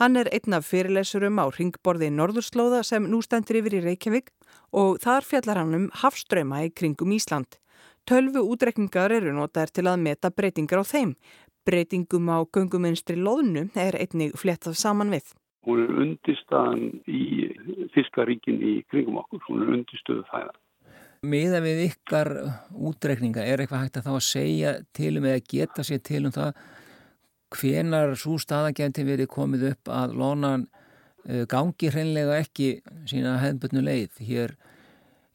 Hann 0.00 0.16
er 0.16 0.30
einn 0.32 0.54
af 0.56 0.64
fyrirlesurum 0.70 1.36
á 1.36 1.52
ringborði 1.52 2.08
Norðurslóða 2.08 2.80
sem 2.88 3.04
nú 3.04 3.20
stendur 3.20 3.58
yfir 3.60 3.76
í 3.76 3.82
Reykjavík 3.84 4.32
og 4.72 5.02
þar 5.02 5.26
fjallar 5.28 5.60
hann 5.60 5.76
um 5.76 5.84
hafströma 6.00 6.62
í 6.64 6.70
kringum 6.72 7.12
Ísland. 7.12 7.58
Tölvu 8.08 8.40
útrekningar 8.54 9.12
eru 9.12 9.34
notaðir 9.36 9.74
til 9.76 9.84
að 9.84 10.00
meta 10.06 10.30
breytingar 10.32 10.80
á 10.80 10.84
þeim. 10.88 11.12
Breytingum 11.68 12.30
á 12.32 12.40
gunguminstri 12.48 13.18
loðnu 13.20 13.66
er 13.76 13.98
einnig 14.00 14.32
flettað 14.40 14.78
saman 14.80 15.12
við. 15.12 15.34
Hún 15.68 15.84
er 15.84 15.92
undirstaðan 16.06 17.02
í 17.04 17.52
fiskaríkin 17.92 18.64
í 18.64 18.78
kringum 18.88 19.20
okkur. 19.20 19.44
Hún 19.44 19.66
er 19.66 19.74
undirstöðu 19.76 20.24
fæða. 20.32 20.56
Miða 21.26 21.58
við 21.64 21.84
ykkar 21.88 22.28
útrekninga, 22.70 23.42
er 23.42 23.62
eitthvað 23.62 23.86
hægt 23.86 23.96
að 23.98 24.06
þá 24.06 24.12
að 24.14 24.26
segja 24.28 24.74
til 24.94 25.16
um 25.18 25.26
eða 25.26 25.46
geta 25.50 25.84
sér 25.86 26.02
til 26.06 26.24
um 26.28 26.34
það 26.34 26.52
hvenar 27.58 28.14
svo 28.20 28.36
staðagenti 28.38 29.06
verið 29.08 29.30
komið 29.32 29.70
upp 29.72 29.90
að 29.90 30.14
lónan 30.20 30.66
uh, 30.68 31.44
gangi 31.50 31.90
hreinlega 31.90 32.38
ekki 32.44 32.70
sína 33.08 33.38
hefðbötnu 33.42 33.82
leið 33.84 34.22
hér 34.28 34.54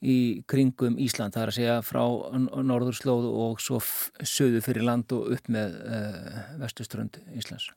í 0.03 0.43
kringum 0.51 0.97
Ísland, 0.99 1.33
það 1.35 1.43
er 1.43 1.51
að 1.51 1.57
segja 1.57 1.77
frá 1.87 2.03
norðurslóð 2.67 3.29
og 3.29 3.61
svo 3.63 3.79
söðu 3.79 4.59
fyrir 4.63 4.83
land 4.87 5.11
og 5.15 5.31
upp 5.35 5.47
með 5.51 5.77
uh, 5.87 6.41
vestuströnd 6.61 7.21
Íslands? 7.35 7.71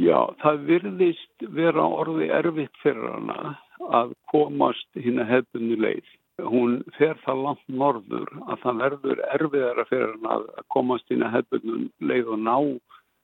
Já, 0.00 0.28
það 0.42 0.64
virðist 0.68 1.44
vera 1.56 1.86
orði 1.86 2.28
erfitt 2.34 2.82
fyrir 2.82 3.06
hana 3.14 3.54
að 3.96 4.12
komast 4.32 4.88
hinn 4.98 5.22
að 5.22 5.30
hefðunni 5.36 5.78
leið. 5.80 6.10
Hún 6.46 6.80
fer 6.96 7.18
það 7.24 7.42
langt 7.44 7.68
norður 7.68 8.30
að 8.46 8.60
það 8.64 8.82
verður 8.84 9.22
erfiðara 9.34 9.86
fyrir 9.90 10.12
hana 10.16 10.36
að 10.40 10.66
komast 10.74 11.08
hinn 11.12 11.24
að 11.26 11.36
hefðunni 11.38 11.88
leið 12.10 12.34
og 12.34 12.44
ná 12.46 12.56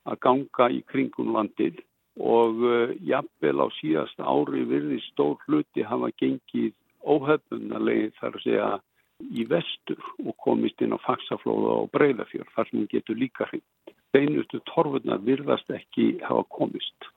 að 0.06 0.18
ganga 0.26 0.70
í 0.70 0.82
kringum 0.90 1.32
landið 1.34 1.80
og 2.16 2.62
uh, 2.64 2.92
jafnvel 3.04 3.60
á 3.60 3.66
síðast 3.76 4.20
ári 4.20 4.64
virði 4.68 5.00
stór 5.10 5.36
hluti 5.46 5.84
hafa 5.84 6.12
gengið 6.20 6.72
óhefnunarlegin 7.06 8.14
þar 8.20 8.38
að 8.38 8.44
segja 8.46 8.68
í 9.20 9.44
vestur 9.48 10.00
og 10.24 10.34
komist 10.44 10.80
inn 10.84 10.96
á 10.96 11.00
faksaflóða 11.00 11.76
og 11.82 11.92
breyðafjör 11.94 12.48
þar 12.54 12.68
sem 12.68 12.80
hún 12.80 12.90
getur 12.92 13.20
líka 13.20 13.48
hring. 13.50 13.64
Beinustu 14.12 14.60
torfurnar 14.68 15.22
virðast 15.24 15.70
ekki 15.72 16.16
hafa 16.24 16.44
komist 16.52 17.08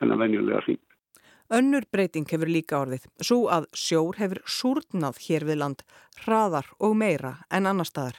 en 0.00 0.12
að 0.12 0.24
venjulega 0.24 0.64
hring. 0.66 0.82
Önnur 1.46 1.84
breyting 1.94 2.26
hefur 2.26 2.50
líka 2.50 2.80
orðið, 2.82 3.04
svo 3.22 3.44
að 3.54 3.68
sjór 3.70 4.16
hefur 4.18 4.40
súrnað 4.50 5.20
hér 5.28 5.44
við 5.46 5.60
land, 5.60 5.82
hraðar 6.24 6.72
og 6.82 6.96
meira 6.98 7.36
en 7.50 7.68
annar 7.70 7.86
staðar. 7.86 8.18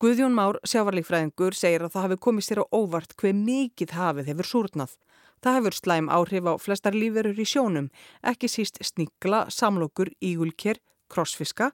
Guðjón 0.00 0.32
Már, 0.36 0.56
sjávarlíkfræðingur, 0.64 1.56
segir 1.56 1.84
að 1.84 1.92
það 1.94 2.06
hafi 2.06 2.16
komið 2.24 2.46
sér 2.46 2.60
á 2.60 2.66
óvart 2.72 3.12
hver 3.20 3.36
mikið 3.36 3.92
hafið 3.96 4.30
hefur 4.32 4.48
súrnað. 4.48 4.96
Það 5.44 5.56
hefur 5.58 5.76
slæm 5.76 6.08
áhrif 6.12 6.48
á 6.48 6.52
flestar 6.60 6.96
lífverur 6.96 7.40
í 7.40 7.46
sjónum, 7.48 7.90
ekki 8.24 8.48
síst 8.48 8.80
sníkla, 8.80 9.46
samlokur, 9.52 10.12
ígulker, 10.20 10.80
krossfiska, 11.12 11.70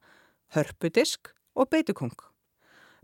hörpudisk 0.54 1.30
og 1.54 1.70
beitukong. 1.70 2.14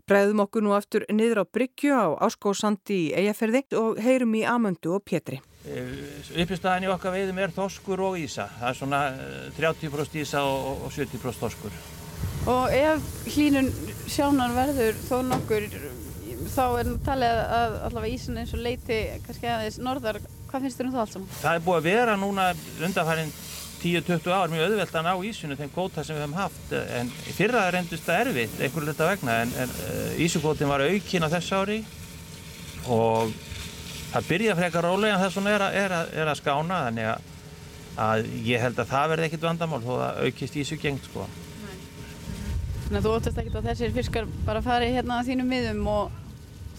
Bræðum 0.07 0.43
okkur 0.43 0.63
nú 0.65 0.75
aftur 0.75 1.03
niður 1.11 1.43
á 1.43 1.51
Bryggju 1.51 1.95
á 1.95 2.07
Áskósandi 2.27 3.05
í 3.07 3.13
Eyjaferði 3.19 3.63
og 3.79 3.99
heyrum 4.03 4.35
í 4.35 4.43
Amöndu 4.47 4.95
og 4.95 5.03
Pétri. 5.05 5.39
Eh, 5.67 6.39
Uppistæðin 6.39 6.87
í 6.87 6.91
okkar 6.93 7.11
veiðum 7.17 7.39
er 7.43 7.51
þoskur 7.51 8.03
og 8.07 8.19
ísa. 8.21 8.47
Það 8.61 8.69
er 8.69 8.77
svona 8.79 8.99
30% 9.57 10.15
eh, 10.15 10.21
ísa 10.23 10.43
og 10.47 10.85
70% 10.95 11.41
þoskur. 11.41 11.75
Og 12.49 12.71
ef 12.73 13.09
hlínun 13.35 13.67
sjánar 14.07 14.55
verður 14.55 15.01
þó 15.03 15.17
nokkur, 15.27 15.67
þá 16.53 16.63
er 16.79 16.91
talið 17.05 17.41
að 17.59 17.75
allavega 17.89 18.15
ísin 18.15 18.39
eins 18.39 18.55
og 18.55 18.63
leiti 18.63 19.01
kannski 19.25 19.51
aðeins 19.51 19.81
norðar. 19.83 20.21
Hvað 20.49 20.65
finnst 20.65 20.79
þér 20.79 20.87
um 20.87 20.95
það 20.95 21.03
allt 21.03 21.15
saman? 21.17 21.33
Það 21.41 21.57
er 21.57 21.65
búið 21.67 21.79
að 21.79 21.89
vera 21.89 22.15
núna 22.17 22.47
undanfærin 22.87 23.35
10-20 23.79 24.31
ár 24.33 24.51
mjög 24.51 24.65
auðvelt 24.65 24.95
að 24.95 25.05
ná 25.05 25.27
ísunu 25.29 25.55
þeim 25.59 25.69
kvóta 25.75 26.03
sem 26.03 26.17
við 26.17 26.23
hefum 26.23 26.39
haft 26.39 26.73
en 26.79 27.11
fyrra 27.35 27.67
reyndist 27.71 28.07
það 28.07 28.23
erfitt 28.25 28.57
einhverju 28.59 28.89
hluta 28.89 29.07
vegna 29.07 29.37
en, 29.43 29.53
en 29.63 29.75
uh, 29.85 30.17
ísukvótin 30.25 30.71
var 30.71 30.83
aukinn 30.83 31.23
á 31.23 31.29
þess 31.31 31.53
ári 31.55 31.77
og 32.91 33.31
það 34.13 34.31
byrja 34.31 34.55
frekar 34.57 34.87
rólega 34.87 35.17
en 35.17 35.21
þess 35.23 35.37
vegna 35.37 35.53
er, 35.55 35.67
er, 35.83 35.93
er 36.21 36.31
að 36.31 36.39
skána 36.39 36.79
þannig 36.87 37.11
að, 37.11 37.29
að 38.05 38.31
ég 38.47 38.63
held 38.63 38.81
að 38.81 38.91
það 38.93 39.13
verði 39.13 39.29
ekkit 39.29 39.45
vandamál 39.45 39.81
þó 39.85 39.93
að 39.97 40.23
aukist 40.25 40.57
ísu 40.63 40.79
gengt 40.81 41.05
sko. 41.09 41.27
Þannig 42.87 42.99
að 42.99 43.05
þú 43.05 43.13
óttast 43.19 43.39
ekkit 43.43 43.59
að 43.59 43.69
þessir 43.69 43.95
fiskar 43.99 44.27
bara 44.47 44.65
fari 44.65 44.89
hérna 44.95 45.21
á 45.21 45.27
þínum 45.27 45.51
miðum 45.53 45.87
og 45.93 46.19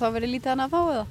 þá 0.01 0.07
verður 0.09 0.33
lítið 0.35 0.53
hann 0.55 0.65
að 0.67 0.75
fá 0.75 0.81
eða? 0.83 1.07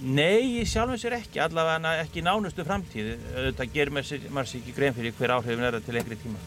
Nei, 0.00 0.62
sjálf 0.64 0.94
og 0.94 1.00
sér 1.02 1.18
ekki, 1.18 1.42
allavega 1.44 1.98
ekki 2.00 2.22
nánustu 2.24 2.64
framtíð. 2.64 3.10
Þetta 3.34 3.66
ger 3.74 3.90
maður 3.92 4.22
sér 4.48 4.62
ekki 4.62 4.76
grein 4.78 4.96
fyrir 4.96 5.12
hver 5.18 5.34
áhrifin 5.34 5.66
er 5.66 5.76
það 5.76 5.90
til 5.90 5.96
lengri 5.98 6.20
tíma. 6.22 6.40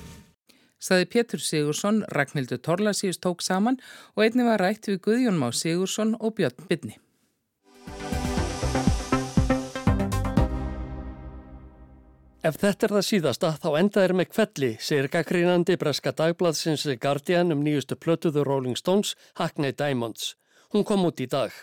Saði 0.83 1.05
Pétur 1.11 1.39
Sigursson, 1.39 2.01
Ragnhildur 2.11 2.59
Torlasíus 2.59 3.21
tók 3.21 3.45
saman 3.45 3.77
og 4.17 4.25
einni 4.25 4.43
var 4.47 4.59
rætt 4.59 4.89
við 4.89 5.03
Guðjón 5.05 5.39
Má 5.39 5.51
Sigursson 5.55 6.17
og 6.19 6.35
Björn 6.39 6.65
Byrni. 6.67 6.97
Ef 12.43 12.57
þetta 12.59 12.83
er 12.83 12.91
það 12.91 13.05
síðasta 13.07 13.49
þá 13.63 13.67
endaður 13.79 14.11
með 14.19 14.25
kvelli, 14.33 14.69
segir 14.83 15.05
gaggrínandi 15.13 15.77
breska 15.79 16.11
dagbladsins 16.11 16.83
Guardian 16.99 17.55
um 17.55 17.61
nýjustu 17.63 17.95
plötuðu 17.95 18.43
Rolling 18.43 18.75
Stones, 18.75 19.13
Hackney 19.39 19.71
Diamonds. 19.71 20.33
Hún 20.75 20.83
kom 20.83 21.05
út 21.07 21.23
í 21.23 21.29
dag. 21.31 21.55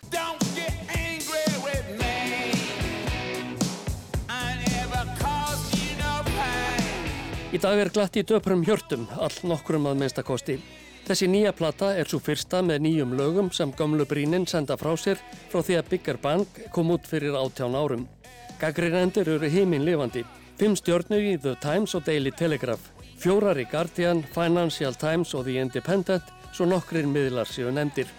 Í 7.52 7.60
dag 7.60 7.84
er 7.84 7.92
glatt 7.92 8.16
í 8.16 8.24
döprum 8.24 8.64
hjörtum, 8.64 9.04
all 9.20 9.36
nokkrum 9.52 9.92
að 9.92 10.00
minnstakosti. 10.00 10.56
Þessi 11.04 11.28
nýja 11.28 11.52
plata 11.52 11.92
er 11.92 12.08
svo 12.08 12.24
fyrsta 12.24 12.64
með 12.64 12.86
nýjum 12.88 13.16
lögum 13.20 13.52
sem 13.52 13.76
gamlu 13.76 14.08
bríninn 14.08 14.48
senda 14.48 14.80
frá 14.80 14.96
sér 14.96 15.20
frá 15.52 15.60
því 15.60 15.82
að 15.82 15.88
Bigger 15.92 16.24
Bang 16.24 16.66
kom 16.72 16.96
út 16.96 17.04
fyrir 17.04 17.36
áttján 17.36 17.76
árum. 17.76 18.08
Gaggrínendur 18.56 19.36
eru 19.36 19.48
heiminn 19.52 19.84
lifandi. 19.84 20.24
Fimm 20.60 20.74
stjórnu 20.76 21.16
í 21.24 21.38
The 21.40 21.54
Times 21.56 21.94
og 21.96 22.02
Daily 22.04 22.34
Telegraph. 22.36 22.90
Fjórar 23.16 23.56
í 23.56 23.62
Guardian, 23.64 24.18
Financial 24.34 24.92
Times 24.92 25.30
og 25.32 25.46
The 25.46 25.54
Independent, 25.56 26.26
svo 26.52 26.66
nokkrir 26.68 27.06
miðlar 27.08 27.48
séu 27.48 27.70
nefndir. 27.72 28.10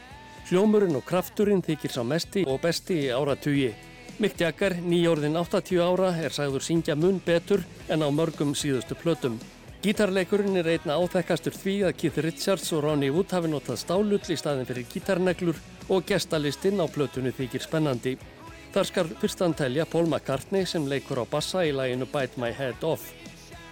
Hljómurinn 0.50 0.98
og 0.98 1.06
krafturinn 1.06 1.62
þykir 1.62 1.94
sá 1.94 2.02
mesti 2.02 2.42
og 2.50 2.58
besti 2.64 2.98
í 3.04 3.12
áratugi. 3.14 3.70
Mick 4.18 4.42
Jagger, 4.42 4.74
nýjórðin 4.82 5.38
80 5.38 5.86
ára, 5.86 6.10
er 6.18 6.34
sagður 6.34 6.66
syngja 6.66 6.98
mun 6.98 7.22
betur 7.22 7.62
en 7.94 8.02
á 8.02 8.10
mörgum 8.10 8.58
síðustu 8.58 8.98
plötum. 8.98 9.38
Gítarleikurinn 9.86 10.58
er 10.58 10.74
einna 10.74 10.98
áþekkastur 10.98 11.54
því 11.54 11.78
að 11.92 11.98
Keith 12.02 12.22
Richards 12.26 12.74
og 12.74 12.88
Ronnie 12.88 13.14
Wood 13.14 13.38
hafi 13.38 13.54
notað 13.54 13.84
stálull 13.86 14.18
í 14.18 14.42
staðin 14.42 14.66
fyrir 14.66 14.90
gítarneglur 14.90 15.62
og 15.94 16.10
gestalistinn 16.10 16.82
á 16.82 16.90
plötunni 16.90 17.38
þykir 17.38 17.70
spennandi. 17.70 18.18
Þar 18.72 18.88
skar 18.88 19.08
fyrstan 19.20 19.54
telja 19.60 19.84
Paul 19.84 20.06
McCartney 20.08 20.64
sem 20.64 20.86
leikur 20.88 21.20
á 21.20 21.26
bassa 21.28 21.66
í 21.68 21.74
læginu 21.76 22.06
Bite 22.08 22.40
My 22.40 22.54
Head 22.56 22.86
Off. 22.88 23.10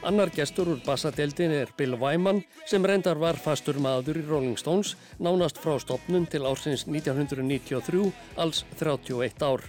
Annar 0.03 0.27
gestur 0.35 0.67
úr 0.73 0.81
bassadeldin 0.83 1.53
er 1.55 1.71
Bill 1.79 1.95
Wyman 1.95 2.41
sem 2.67 2.83
reyndar 2.83 3.19
var 3.19 3.39
fastur 3.39 3.79
maður 3.79 4.19
í 4.19 4.25
Rolling 4.27 4.59
Stones 4.59 4.97
nánast 5.23 5.61
frá 5.63 5.77
stopnum 5.79 6.27
til 6.27 6.43
ársins 6.43 6.83
1993, 6.87 8.11
alls 8.35 8.65
31 8.75 9.43
ár. 9.47 9.63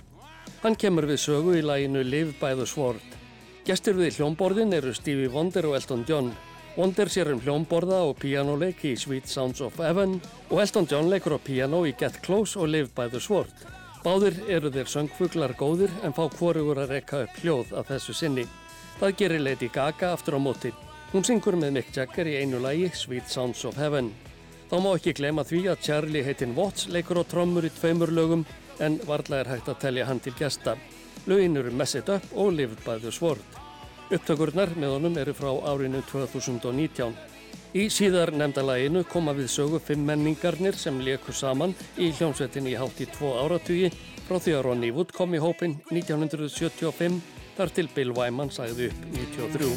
Hann 0.64 0.74
kemur 0.74 1.06
við 1.06 1.22
sögu 1.22 1.54
í 1.58 1.62
læginu 1.62 2.02
Live 2.02 2.34
by 2.42 2.58
the 2.58 2.66
Sword. 2.66 3.02
Gestur 3.66 4.02
við 4.02 4.18
hljómborðin 4.18 4.74
eru 4.74 4.90
Stevie 4.98 5.30
Wonder 5.30 5.70
og 5.70 5.78
Elton 5.78 6.06
John. 6.10 6.34
Wonder 6.74 7.06
sér 7.06 7.30
um 7.30 7.42
hljómborða 7.42 8.02
og 8.08 8.18
píjánuleik 8.18 8.82
í 8.82 8.96
Sweet 8.98 9.30
Sounds 9.30 9.62
of 9.62 9.78
Heaven 9.78 10.18
og 10.48 10.58
Elton 10.58 10.90
John 10.90 11.10
leikur 11.10 11.38
á 11.38 11.40
píjánu 11.42 11.86
í 11.86 11.94
Get 11.94 12.18
Close 12.26 12.58
og 12.58 12.74
Live 12.74 12.90
by 12.98 13.06
the 13.06 13.22
Sword. 13.22 13.79
Báðir 14.00 14.38
eru 14.48 14.70
þeir 14.72 14.88
söngfuglar 14.88 15.52
góðir 15.60 15.90
en 16.00 16.14
fá 16.16 16.22
hvorugur 16.32 16.78
að 16.80 16.94
rekka 16.94 17.18
upp 17.26 17.34
hljóð 17.42 17.74
af 17.76 17.90
þessu 17.90 18.14
sinni. 18.16 18.46
Það 18.96 19.16
gerir 19.18 19.42
Lady 19.44 19.68
Gaga 19.68 20.14
aftur 20.14 20.38
á 20.38 20.40
móti. 20.40 20.70
Hún 21.12 21.26
syngur 21.28 21.58
með 21.60 21.74
Mick 21.76 21.90
Jagger 21.92 22.30
í 22.30 22.38
einu 22.40 22.62
lægi 22.64 22.88
Sweet 22.96 23.28
Sounds 23.28 23.66
of 23.68 23.76
Heaven. 23.76 24.08
Þá 24.70 24.76
má 24.80 24.88
ekki 24.94 25.12
glema 25.18 25.44
því 25.44 25.60
að 25.68 25.84
Charlie 25.84 26.24
heitin 26.24 26.56
Watts 26.56 26.88
leikur 26.88 27.20
á 27.20 27.28
trommur 27.28 27.68
í 27.68 27.72
tveimur 27.76 28.12
lögum 28.16 28.46
en 28.80 28.96
varla 29.04 29.42
er 29.42 29.52
hægt 29.52 29.68
að 29.68 29.82
telja 29.84 30.08
hann 30.08 30.24
til 30.24 30.32
gesta. 30.38 30.78
Laugin 31.28 31.60
eru 31.60 31.70
Mess 31.76 31.98
It 32.00 32.08
Up 32.08 32.24
og 32.32 32.54
Lived 32.56 32.80
by 32.86 32.96
the 33.04 33.12
Sword. 33.12 33.44
Upptökurnar 34.08 34.72
með 34.80 34.96
honum 34.96 35.20
eru 35.20 35.36
frá 35.36 35.52
árinu 35.74 36.00
2019. 36.08 37.12
Í 37.70 37.84
síðar 37.86 38.32
nefndalæginu 38.34 39.04
koma 39.06 39.30
við 39.30 39.46
sögu 39.52 39.78
fimm 39.78 40.02
menningarnir 40.08 40.74
sem 40.74 40.96
leku 41.06 41.30
saman 41.30 41.70
í 42.02 42.08
hljómsveitinni 42.18 42.72
í 42.72 42.78
hátt 42.80 42.98
í 42.98 43.06
tvo 43.14 43.30
áratugji 43.44 43.92
frá 44.26 44.40
því 44.42 44.54
að 44.56 44.64
Ronnie 44.66 44.90
Wood 44.96 45.12
kom 45.14 45.36
í 45.38 45.42
hópin 45.42 45.76
1975 45.94 47.20
þar 47.54 47.70
til 47.76 47.86
Bill 47.94 48.10
Wyman 48.16 48.50
sagði 48.50 48.88
upp 48.90 48.98
93. 49.14 49.70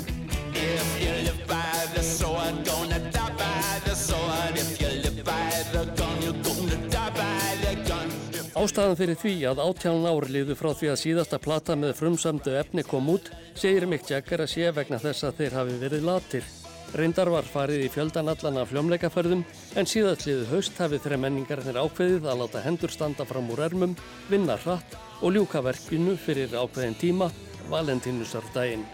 Ástæðan 8.57 8.97
fyrir 8.97 9.21
því 9.21 9.35
að 9.51 9.63
átján 9.67 10.09
ár 10.09 10.29
liðu 10.33 10.57
frá 10.57 10.73
því 10.73 10.91
að 10.95 11.01
síðasta 11.03 11.37
plata 11.45 11.77
með 11.77 11.93
frumsamdu 12.01 12.57
efni 12.57 12.81
kom 12.89 13.13
út 13.13 13.29
segir 13.53 13.85
Mick 13.85 14.09
Jagger 14.09 14.47
að 14.47 14.53
sé 14.57 14.73
vegna 14.73 14.97
þess 15.05 15.29
að 15.29 15.43
þeir 15.43 15.61
hafi 15.61 15.81
verið 15.85 16.09
latir. 16.09 16.51
Reyndar 16.93 17.31
var 17.33 17.47
farið 17.47 17.85
í 17.85 17.91
fjöldan 17.93 18.29
allan 18.33 18.59
af 18.61 18.69
fljómleikaferðum 18.73 19.45
en 19.79 19.89
síðastliðu 19.89 20.49
haust 20.51 20.77
hafið 20.77 21.05
þreja 21.05 21.23
menningarnir 21.23 21.79
ákveðið 21.79 22.27
að 22.29 22.43
láta 22.43 22.61
hendur 22.65 22.93
standa 22.93 23.25
fram 23.25 23.49
úr 23.53 23.63
ermum, 23.65 23.95
vinna 24.29 24.59
hratt 24.65 24.97
og 25.21 25.33
ljúka 25.33 25.63
verkinu 25.65 26.17
fyrir 26.19 26.53
ákveðin 26.53 26.99
tíma, 26.99 27.31
Valentínusardaginn. 27.71 28.85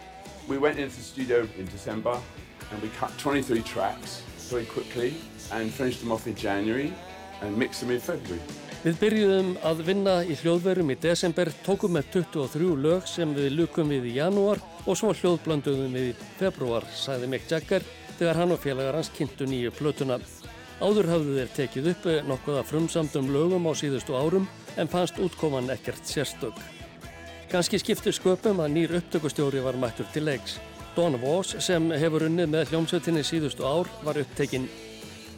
We 0.48 0.58
went 0.58 0.80
into 0.80 0.96
the 0.96 1.04
studio 1.04 1.48
in 1.58 1.66
December 1.66 2.16
and 2.72 2.82
we 2.82 2.90
cut 3.00 3.12
23 3.18 3.62
tracks 3.64 4.22
very 4.50 4.66
quickly 4.66 5.14
finished 5.72 6.02
them 6.02 6.12
off 6.12 6.28
in 6.28 6.36
January 6.36 6.94
and 7.42 7.58
mixed 7.58 7.82
them 7.82 7.92
in 7.92 8.00
February. 8.00 8.42
Við 8.80 8.96
byrjuðum 9.02 9.48
að 9.68 9.80
vinna 9.90 10.12
í 10.24 10.38
hljóðverum 10.40 10.94
í 10.94 10.96
desember, 11.04 11.50
tókum 11.66 11.98
með 11.98 12.14
23 12.14 12.68
lög 12.80 13.08
sem 13.12 13.34
við 13.36 13.50
lukum 13.58 13.90
við 13.92 14.06
í 14.08 14.14
janúar 14.16 14.62
og 14.86 14.96
svo 14.96 15.10
hljóðblönduðum 15.12 15.98
við 15.98 16.06
í 16.14 16.28
februar, 16.38 16.86
sagði 16.96 17.28
Mick 17.28 17.50
Jagger 17.52 17.84
þegar 18.14 18.40
hann 18.40 18.54
og 18.56 18.62
félagar 18.64 18.96
hans 18.96 19.10
kynntu 19.18 19.50
nýju 19.52 19.74
plötuna. 19.76 20.16
Áður 20.80 21.10
hafðu 21.12 21.34
þeir 21.36 21.52
tekið 21.58 21.90
upp 21.92 22.08
nokkuða 22.30 22.62
frumsamdum 22.70 23.28
lögum 23.36 23.68
á 23.68 23.76
síðustu 23.76 24.16
árum 24.16 24.48
en 24.80 24.88
fannst 24.88 25.20
útkoman 25.20 25.68
ekkert 25.76 26.08
sérstök. 26.08 26.56
Kanski 27.52 27.82
skiptu 27.84 28.14
sköpum 28.16 28.62
að 28.64 28.78
nýr 28.78 28.96
upptökustjóri 29.02 29.60
var 29.66 29.76
mættur 29.76 30.08
til 30.14 30.24
leiks. 30.30 30.56
Don 30.96 31.20
Voss 31.20 31.58
sem 31.66 31.92
hefur 32.00 32.30
unnið 32.30 32.48
með 32.54 32.72
hljómsveitinni 32.72 33.26
síðustu 33.28 33.68
ár 33.68 33.92
var 34.08 34.22
upptekinn. 34.24 34.70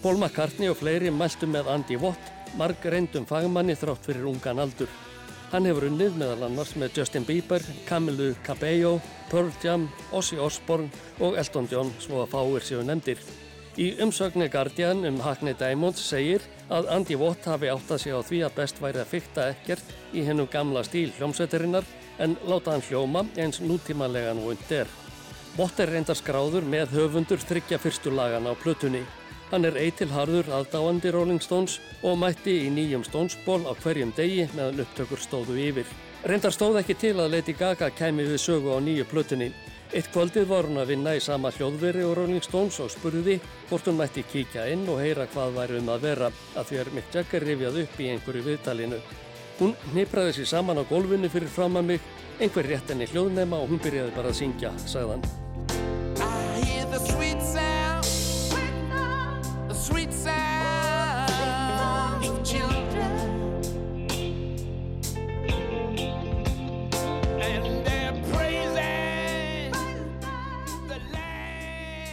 Paul 0.04 0.21
McCartney 0.21 0.69
og 0.69 0.77
fleiri 0.77 1.10
mæltu 1.10 1.49
með 1.49 1.73
Andy 1.73 1.97
Watt, 2.01 2.30
marg 2.60 2.84
reyndum 2.84 3.26
fagmanni 3.30 3.76
þrátt 3.80 4.08
fyrir 4.08 4.28
ungan 4.32 4.60
aldur. 4.64 4.90
Hann 5.52 5.68
hefur 5.68 5.90
unnið 5.90 6.16
meðal 6.16 6.48
annars 6.48 6.76
með 6.80 7.02
Justin 7.02 7.26
Bieber, 7.28 7.64
Camilo 7.88 8.30
Cabello, 8.46 9.00
Pearl 9.32 9.52
Jam, 9.64 9.90
Ozzy 10.16 10.40
Osbourne 10.40 10.88
og 11.20 11.36
Elton 11.40 11.68
John 11.72 11.92
svo 12.00 12.24
að 12.24 12.32
fáir 12.32 12.68
séu 12.68 12.84
nefndir. 12.88 13.20
Í 13.80 13.94
umsögni 14.04 14.50
Guardian 14.52 15.06
um 15.08 15.20
Hackney 15.24 15.56
Diamonds 15.60 16.04
segir 16.04 16.44
að 16.72 16.90
Andy 16.92 17.16
Watt 17.20 17.48
hafi 17.48 17.70
átt 17.72 17.92
að 17.92 18.02
segja 18.04 18.20
á 18.20 18.28
því 18.28 18.42
að 18.48 18.58
best 18.58 18.82
væri 18.84 19.04
að 19.04 19.12
fykta 19.12 19.46
ekkert 19.54 19.94
í 20.12 20.24
hennum 20.28 20.50
gamla 20.52 20.84
stíl 20.88 21.12
hljómsveitarinnar 21.16 21.88
en 22.24 22.36
láta 22.48 22.76
hann 22.76 22.84
hljóma 22.88 23.24
eins 23.40 23.62
nútímanlegan 23.64 24.44
og 24.44 24.54
und 24.56 24.76
er. 24.76 24.92
Watt 25.58 25.80
er 25.84 25.92
reyndar 25.92 26.20
skráður 26.20 26.68
með 26.68 26.96
höfundur 26.96 27.40
þryggja 27.44 27.80
fyrstu 27.80 28.12
lagana 28.16 28.52
á 28.52 28.56
plötunni. 28.56 29.04
Hann 29.52 29.68
er 29.68 29.76
eitilharður 29.76 30.48
aðdáandi 30.56 31.12
Rolling 31.12 31.42
Stones 31.44 31.82
og 32.08 32.16
mætti 32.22 32.54
í 32.64 32.70
nýjum 32.72 33.04
Stones-ból 33.04 33.66
á 33.68 33.76
hverjum 33.84 34.14
degi 34.16 34.46
meðan 34.54 34.80
upptökur 34.86 35.20
stóðu 35.20 35.58
yfir. 35.60 35.90
Reyndar 36.24 36.56
stóð 36.56 36.80
ekki 36.80 36.96
til 37.02 37.18
að 37.20 37.34
Lady 37.34 37.56
Gaga 37.60 37.90
kæmi 37.92 38.24
við 38.30 38.40
sögu 38.40 38.72
á 38.72 38.80
nýju 38.80 39.10
plötunni. 39.12 39.50
Eitt 39.92 40.08
kvöldið 40.14 40.48
var 40.48 40.70
hún 40.70 40.80
að 40.80 40.94
vinna 40.94 41.18
í 41.18 41.20
sama 41.20 41.52
hljóðveri 41.52 42.08
og 42.08 42.16
Rolling 42.22 42.48
Stones 42.48 42.80
og 42.80 42.94
spurði 42.96 43.42
hvort 43.68 43.92
hún 43.92 44.00
mætti 44.00 44.24
kíkja 44.24 44.70
inn 44.72 44.88
og 44.88 45.04
heyra 45.04 45.28
hvað 45.36 45.60
væri 45.60 45.84
um 45.84 45.92
að 45.92 46.08
vera 46.08 46.32
að 46.56 46.72
því 46.72 46.82
er 46.86 46.96
Mick 46.96 47.20
Jagger 47.20 47.48
rifjað 47.50 47.84
upp 47.84 48.00
í 48.00 48.10
einhverju 48.14 48.48
viðtalinu. 48.48 49.04
Hún 49.60 49.76
hnipraði 49.92 50.40
sér 50.40 50.52
saman 50.56 50.80
á 50.80 50.88
gólfinu 50.88 51.28
fyrir 51.28 51.52
fram 51.52 51.76
að 51.76 51.92
mig, 51.92 52.12
einhver 52.40 52.72
rétt 52.72 52.96
enni 52.96 53.12
hljóðnema 53.12 53.60
og 53.60 53.74
hún 53.74 53.84
byrjaði 53.84 54.16
bara 54.16 54.32
að 54.32 54.40
syngja, 54.46 54.78
sagðan. 54.88 55.28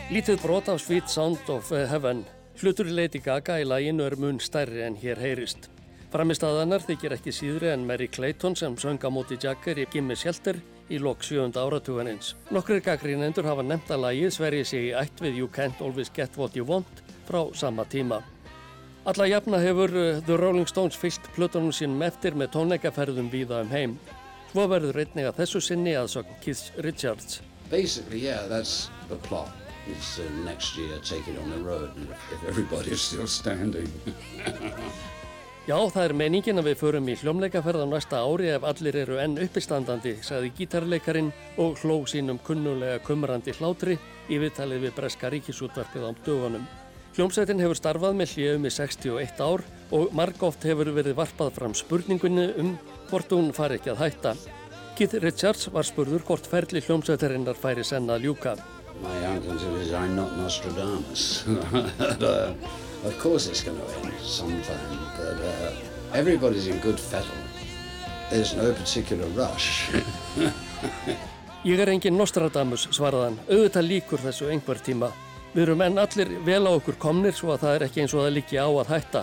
Lítið 0.09 0.41
brot 0.43 0.67
af 0.73 0.81
Sweet 0.83 1.11
Sound 1.13 1.51
of 1.53 1.69
Heaven. 1.71 2.25
Hlutur 2.59 2.89
í 2.91 2.95
Lady 2.97 3.21
Gaga 3.23 3.59
í 3.63 3.67
læginu 3.69 4.03
er 4.03 4.17
mun 4.19 4.41
stærri 4.43 4.83
en 4.83 4.97
hér 4.99 5.21
heyrist. 5.23 5.69
Framistæðanar 6.11 6.83
þykir 6.83 7.15
ekki 7.15 7.33
síðri 7.37 7.71
en 7.71 7.85
Mary 7.87 8.09
Clayton 8.11 8.57
sem 8.59 8.75
sönga 8.83 9.13
móti 9.15 9.39
Jagger 9.39 9.79
í 9.79 9.87
Gimme 9.93 10.17
Shelter 10.19 10.59
í 10.91 10.99
lok 10.99 11.23
7. 11.23 11.53
áratuganins. 11.55 12.33
Nokkrir 12.51 12.83
gaggrínendur 12.83 13.47
hafa 13.47 13.63
nefnt 13.63 13.93
að 13.95 14.09
lægið 14.09 14.35
sverjið 14.35 14.67
sig 14.73 14.89
í 14.89 14.95
ætt 14.97 15.23
við 15.23 15.39
You 15.39 15.53
Can't 15.55 15.85
Always 15.87 16.11
Get 16.11 16.41
What 16.41 16.59
You 16.59 16.67
Want 16.67 17.05
frá 17.29 17.45
sama 17.55 17.85
tíma. 17.85 18.23
Alla 19.09 19.29
jafna 19.29 19.61
hefur 19.63 19.93
The 20.27 20.37
Rolling 20.37 20.69
Stones 20.69 20.97
fyllt 20.97 21.29
plötunum 21.37 21.73
sínum 21.73 22.03
eftir 22.05 22.37
með 22.37 22.55
tónleikaferðum 22.57 23.31
víða 23.33 23.63
um 23.65 23.71
heim. 23.73 23.99
Svo 24.51 24.65
verður 24.69 24.97
reytning 24.97 25.29
að 25.29 25.43
þessu 25.43 25.63
sinni 25.65 25.95
aðsögn 25.97 26.41
Keith 26.45 26.73
Richards. 26.85 27.41
Basically, 27.71 28.21
yeah, 28.25 28.49
that's 28.49 28.89
the 29.09 29.17
plot. 29.29 29.53
It's 29.89 30.19
uh, 30.19 30.25
next 30.45 30.77
year 30.77 30.99
take 31.05 31.29
it 31.29 31.39
on 31.39 31.51
the 31.51 31.63
road 31.65 31.91
if 32.33 32.49
everybody 32.49 32.91
is 32.91 33.01
still 33.01 33.27
standing. 33.27 33.89
Já, 35.69 35.77
það 35.93 36.05
er 36.07 36.13
meiningin 36.17 36.61
að 36.63 36.71
við 36.71 36.79
förum 36.81 37.09
í 37.13 37.15
hljómleikaferð 37.21 37.83
á 37.85 37.87
næsta 37.89 38.21
ári 38.25 38.47
ef 38.55 38.63
allir 38.65 38.97
eru 39.03 39.19
enn 39.21 39.37
uppistandandi, 39.45 40.15
sagði 40.25 40.55
gítarleikarin 40.57 41.29
og 41.61 41.77
hló 41.83 41.99
sínum 42.09 42.41
kunnulega 42.41 43.03
kumrandi 43.05 43.53
hlátri 43.59 43.99
í 44.33 44.39
viðtalið 44.41 44.87
við 44.87 44.95
Breska 44.97 45.29
ríkisútvarpið 45.35 46.09
á 46.09 46.11
dögunum. 46.25 46.65
Hljómsveitin 47.17 47.61
hefur 47.63 47.79
starfað 47.79 48.17
með 48.19 48.35
hljöfum 48.35 48.67
í 48.69 48.71
61 48.75 49.41
ár 49.43 49.65
og 49.97 50.13
margóft 50.15 50.67
hefur 50.69 50.91
verið 50.95 51.17
varpað 51.19 51.55
fram 51.57 51.75
spurningunni 51.75 52.47
um 52.61 52.75
hvort 53.09 53.33
hún 53.33 53.53
fari 53.57 53.79
ekki 53.79 53.95
að 53.95 54.03
hætta. 54.05 54.35
Keith 54.99 55.15
Richards 55.23 55.69
var 55.73 55.87
spurður 55.87 56.25
hvort 56.27 56.47
ferli 56.51 56.83
hljómsveitarinnar 56.85 57.59
færi 57.59 57.85
senna 57.87 58.19
að 58.19 58.29
ljúka. 58.29 58.57
Uh, 63.01 63.07
of 63.07 63.17
course 63.21 63.47
it's 63.47 63.63
going 63.63 63.79
to 63.79 63.85
end 64.03 64.13
sometime, 64.21 64.99
but 65.17 65.39
uh, 65.39 65.71
everybody's 66.15 66.67
in 66.67 66.79
good 66.81 66.99
fettle. 66.99 67.31
There's 68.29 68.57
no 68.57 68.73
particular 68.73 69.27
rush. 69.37 69.89
Ég 71.67 71.79
er 71.79 71.91
engin 71.91 72.19
Nostradamus, 72.19 72.89
svaraðan. 72.95 73.39
Auðvitað 73.47 73.87
líkur 73.87 74.21
þessu 74.23 74.51
einhver 74.51 74.83
tíma. 74.83 75.13
Við 75.55 75.63
erum 75.65 75.83
enn 75.83 75.99
allir 75.99 76.33
vel 76.45 76.65
á 76.69 76.73
okkur 76.75 76.99
komnir 77.01 77.37
svo 77.37 77.55
að 77.55 77.63
það 77.65 77.77
er 77.77 77.85
ekki 77.87 78.03
eins 78.03 78.15
og 78.15 78.25
það 78.25 78.35
líki 78.37 78.59
á 78.61 78.69
að 78.69 78.91
hætta. 78.93 79.23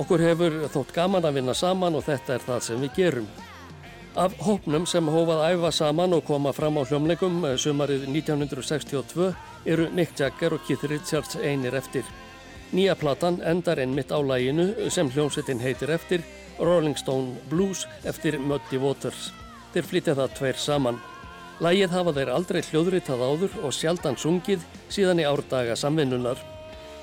Okkur 0.00 0.24
hefur 0.24 0.56
þótt 0.72 0.94
gaman 0.96 1.24
að 1.24 1.38
vinna 1.38 1.54
saman 1.56 1.98
og 1.98 2.04
þetta 2.04 2.34
er 2.34 2.46
það 2.46 2.62
sem 2.66 2.84
við 2.84 2.96
gerum. 2.96 3.28
Af 4.16 4.32
hópnum 4.40 4.86
sem 4.88 5.08
hófað 5.12 5.42
æfa 5.50 5.70
saman 5.76 6.16
og 6.16 6.24
koma 6.24 6.52
fram 6.56 6.78
á 6.80 6.82
hljómleikum 6.88 7.42
sumarið 7.60 8.06
1962 8.08 9.32
eru 9.68 9.90
Mick 9.92 10.16
Jagger 10.16 10.56
og 10.56 10.64
Keith 10.64 10.88
Richards 10.88 11.36
einir 11.36 11.76
eftir. 11.76 12.04
Nýja 12.72 12.96
platan 12.96 13.42
endar 13.44 13.78
einmitt 13.78 14.10
á 14.10 14.18
læginu 14.18 14.90
sem 14.90 15.10
hljómsettin 15.12 15.60
heitir 15.60 15.92
eftir 15.92 16.24
Rolling 16.58 16.96
Stone 16.96 17.36
Blues 17.50 17.84
eftir 18.04 18.38
Muddy 18.40 18.80
Waters. 18.80 19.30
Þeir 19.74 19.84
flytja 19.90 20.16
það 20.16 20.34
tveir 20.38 20.58
saman. 20.60 20.98
Lægið 21.56 21.92
hafa 21.94 22.12
þeir 22.12 22.30
aldrei 22.34 22.60
hljóðritað 22.66 23.22
áður 23.24 23.54
og 23.64 23.72
sjaldan 23.72 24.18
sungið 24.20 24.64
síðan 24.92 25.22
í 25.22 25.24
árdaga 25.24 25.76
samvinnunar. 25.80 26.36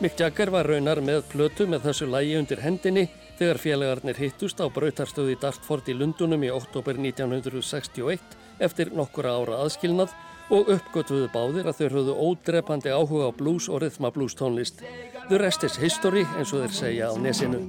Mick 0.03 0.19
Jagger 0.19 0.51
var 0.53 0.69
raunar 0.69 1.01
með 1.01 1.23
plötu 1.31 1.65
með 1.69 1.87
þessu 1.87 2.05
lægi 2.11 2.35
undir 2.37 2.61
hendinni 2.61 3.07
þegar 3.39 3.61
félagarnir 3.63 4.19
hittust 4.21 4.61
á 4.61 4.69
brautarstöði 4.69 5.39
Dartford 5.41 5.89
í 5.89 5.97
Lundunum 5.97 6.45
í 6.45 6.51
oktober 6.53 7.01
1961 7.01 8.37
eftir 8.61 8.93
nokkura 8.93 9.33
ára 9.39 9.63
aðskilnað 9.65 10.13
og 10.53 10.69
uppgötuðu 10.75 11.31
báðir 11.33 11.71
að 11.71 11.79
þau 11.79 11.89
höfðu 11.97 12.17
ódrepandi 12.27 12.93
áhuga 12.93 13.33
á 13.33 13.37
blues 13.37 13.71
og 13.73 13.81
rithma 13.81 14.13
blues 14.13 14.37
tónlist. 14.37 14.85
The 15.31 15.41
rest 15.41 15.65
is 15.65 15.79
history 15.81 16.27
eins 16.37 16.53
og 16.53 16.67
þeir 16.67 16.77
segja 16.77 17.09
á 17.09 17.13
nesinu. 17.17 17.63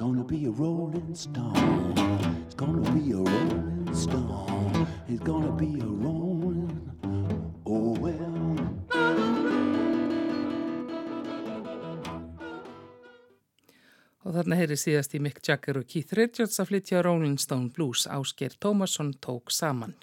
Gonna 0.00 0.24
be 0.24 0.46
a 0.46 0.52
rolling 0.56 1.12
stone 1.12 1.92
It's 2.46 2.54
gonna 2.56 2.80
be 2.92 3.12
a 3.12 3.20
rolling 3.20 3.92
stone 3.92 4.55
It's 5.08 5.22
gonna 5.22 5.52
be 5.52 5.80
a 5.80 5.86
rolling 5.86 6.86
Oh 7.66 7.96
well. 7.98 8.56
Og 14.26 14.34
þarna 14.34 14.56
heyri 14.58 14.74
síðast 14.78 15.14
í 15.14 15.20
Mick 15.22 15.38
Jagger 15.42 15.78
og 15.78 15.86
Keith 15.90 16.14
Richards 16.18 16.58
að 16.62 16.72
flytja 16.72 17.02
Rolling 17.06 17.38
Stone 17.38 17.70
Blues. 17.74 18.08
Ásker 18.10 18.54
Tómasson 18.58 19.12
tók 19.22 19.54
saman. 19.54 19.94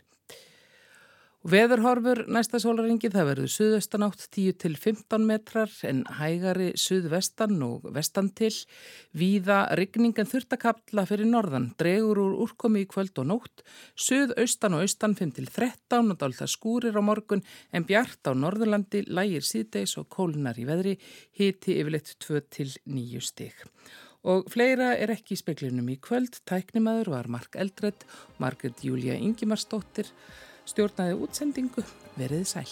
Veðurhorfur 1.43 2.21
næsta 2.31 2.55
sólaringið 2.63 3.17
það 3.17 3.25
verður 3.27 3.49
suðaustanátt 3.51 4.21
10-15 4.31 5.25
metrar 5.27 5.71
en 5.89 5.97
hægari 6.15 6.69
suðvestan 6.79 7.57
og 7.65 7.89
vestan 7.91 8.29
til. 8.31 8.53
Víða 9.11 9.57
rigningen 9.75 10.29
þurftakabla 10.31 11.03
fyrir 11.09 11.27
norðan, 11.27 11.65
dregur 11.75 12.21
úr 12.23 12.37
úrkomi 12.45 12.85
í 12.85 12.87
kvöld 12.87 13.19
og 13.19 13.27
nótt. 13.27 13.65
Suðaustan 13.99 14.77
og 14.77 14.85
austan 14.85 15.17
5-13 15.19 16.13
og 16.13 16.21
dálta 16.21 16.47
skúrir 16.47 16.95
á 16.95 17.03
morgun 17.03 17.43
en 17.75 17.87
bjart 17.91 18.23
á 18.23 18.31
norðurlandi 18.31 19.03
lægir 19.11 19.43
síðdeis 19.43 19.97
og 19.99 20.07
kólunar 20.15 20.55
í 20.55 20.63
veðri 20.69 20.95
hiti 21.35 21.75
yfirleitt 21.75 22.15
2-9 22.23 23.19
stig. 23.19 23.67
Og 24.23 24.47
fleira 24.47 24.93
er 24.95 25.11
ekki 25.11 25.35
í 25.35 25.43
speklinum 25.43 25.91
í 25.91 25.99
kvöld. 25.99 26.39
Tæknimaður 26.47 27.11
var 27.17 27.27
Mark 27.27 27.59
Eldred, 27.59 28.07
Margret 28.39 28.79
Júlia 28.87 29.19
Ingimarsdóttir, 29.19 30.07
stjórnaði 30.69 31.19
útsendingu, 31.25 31.85
veriði 32.17 32.45
sæl. 32.55 32.69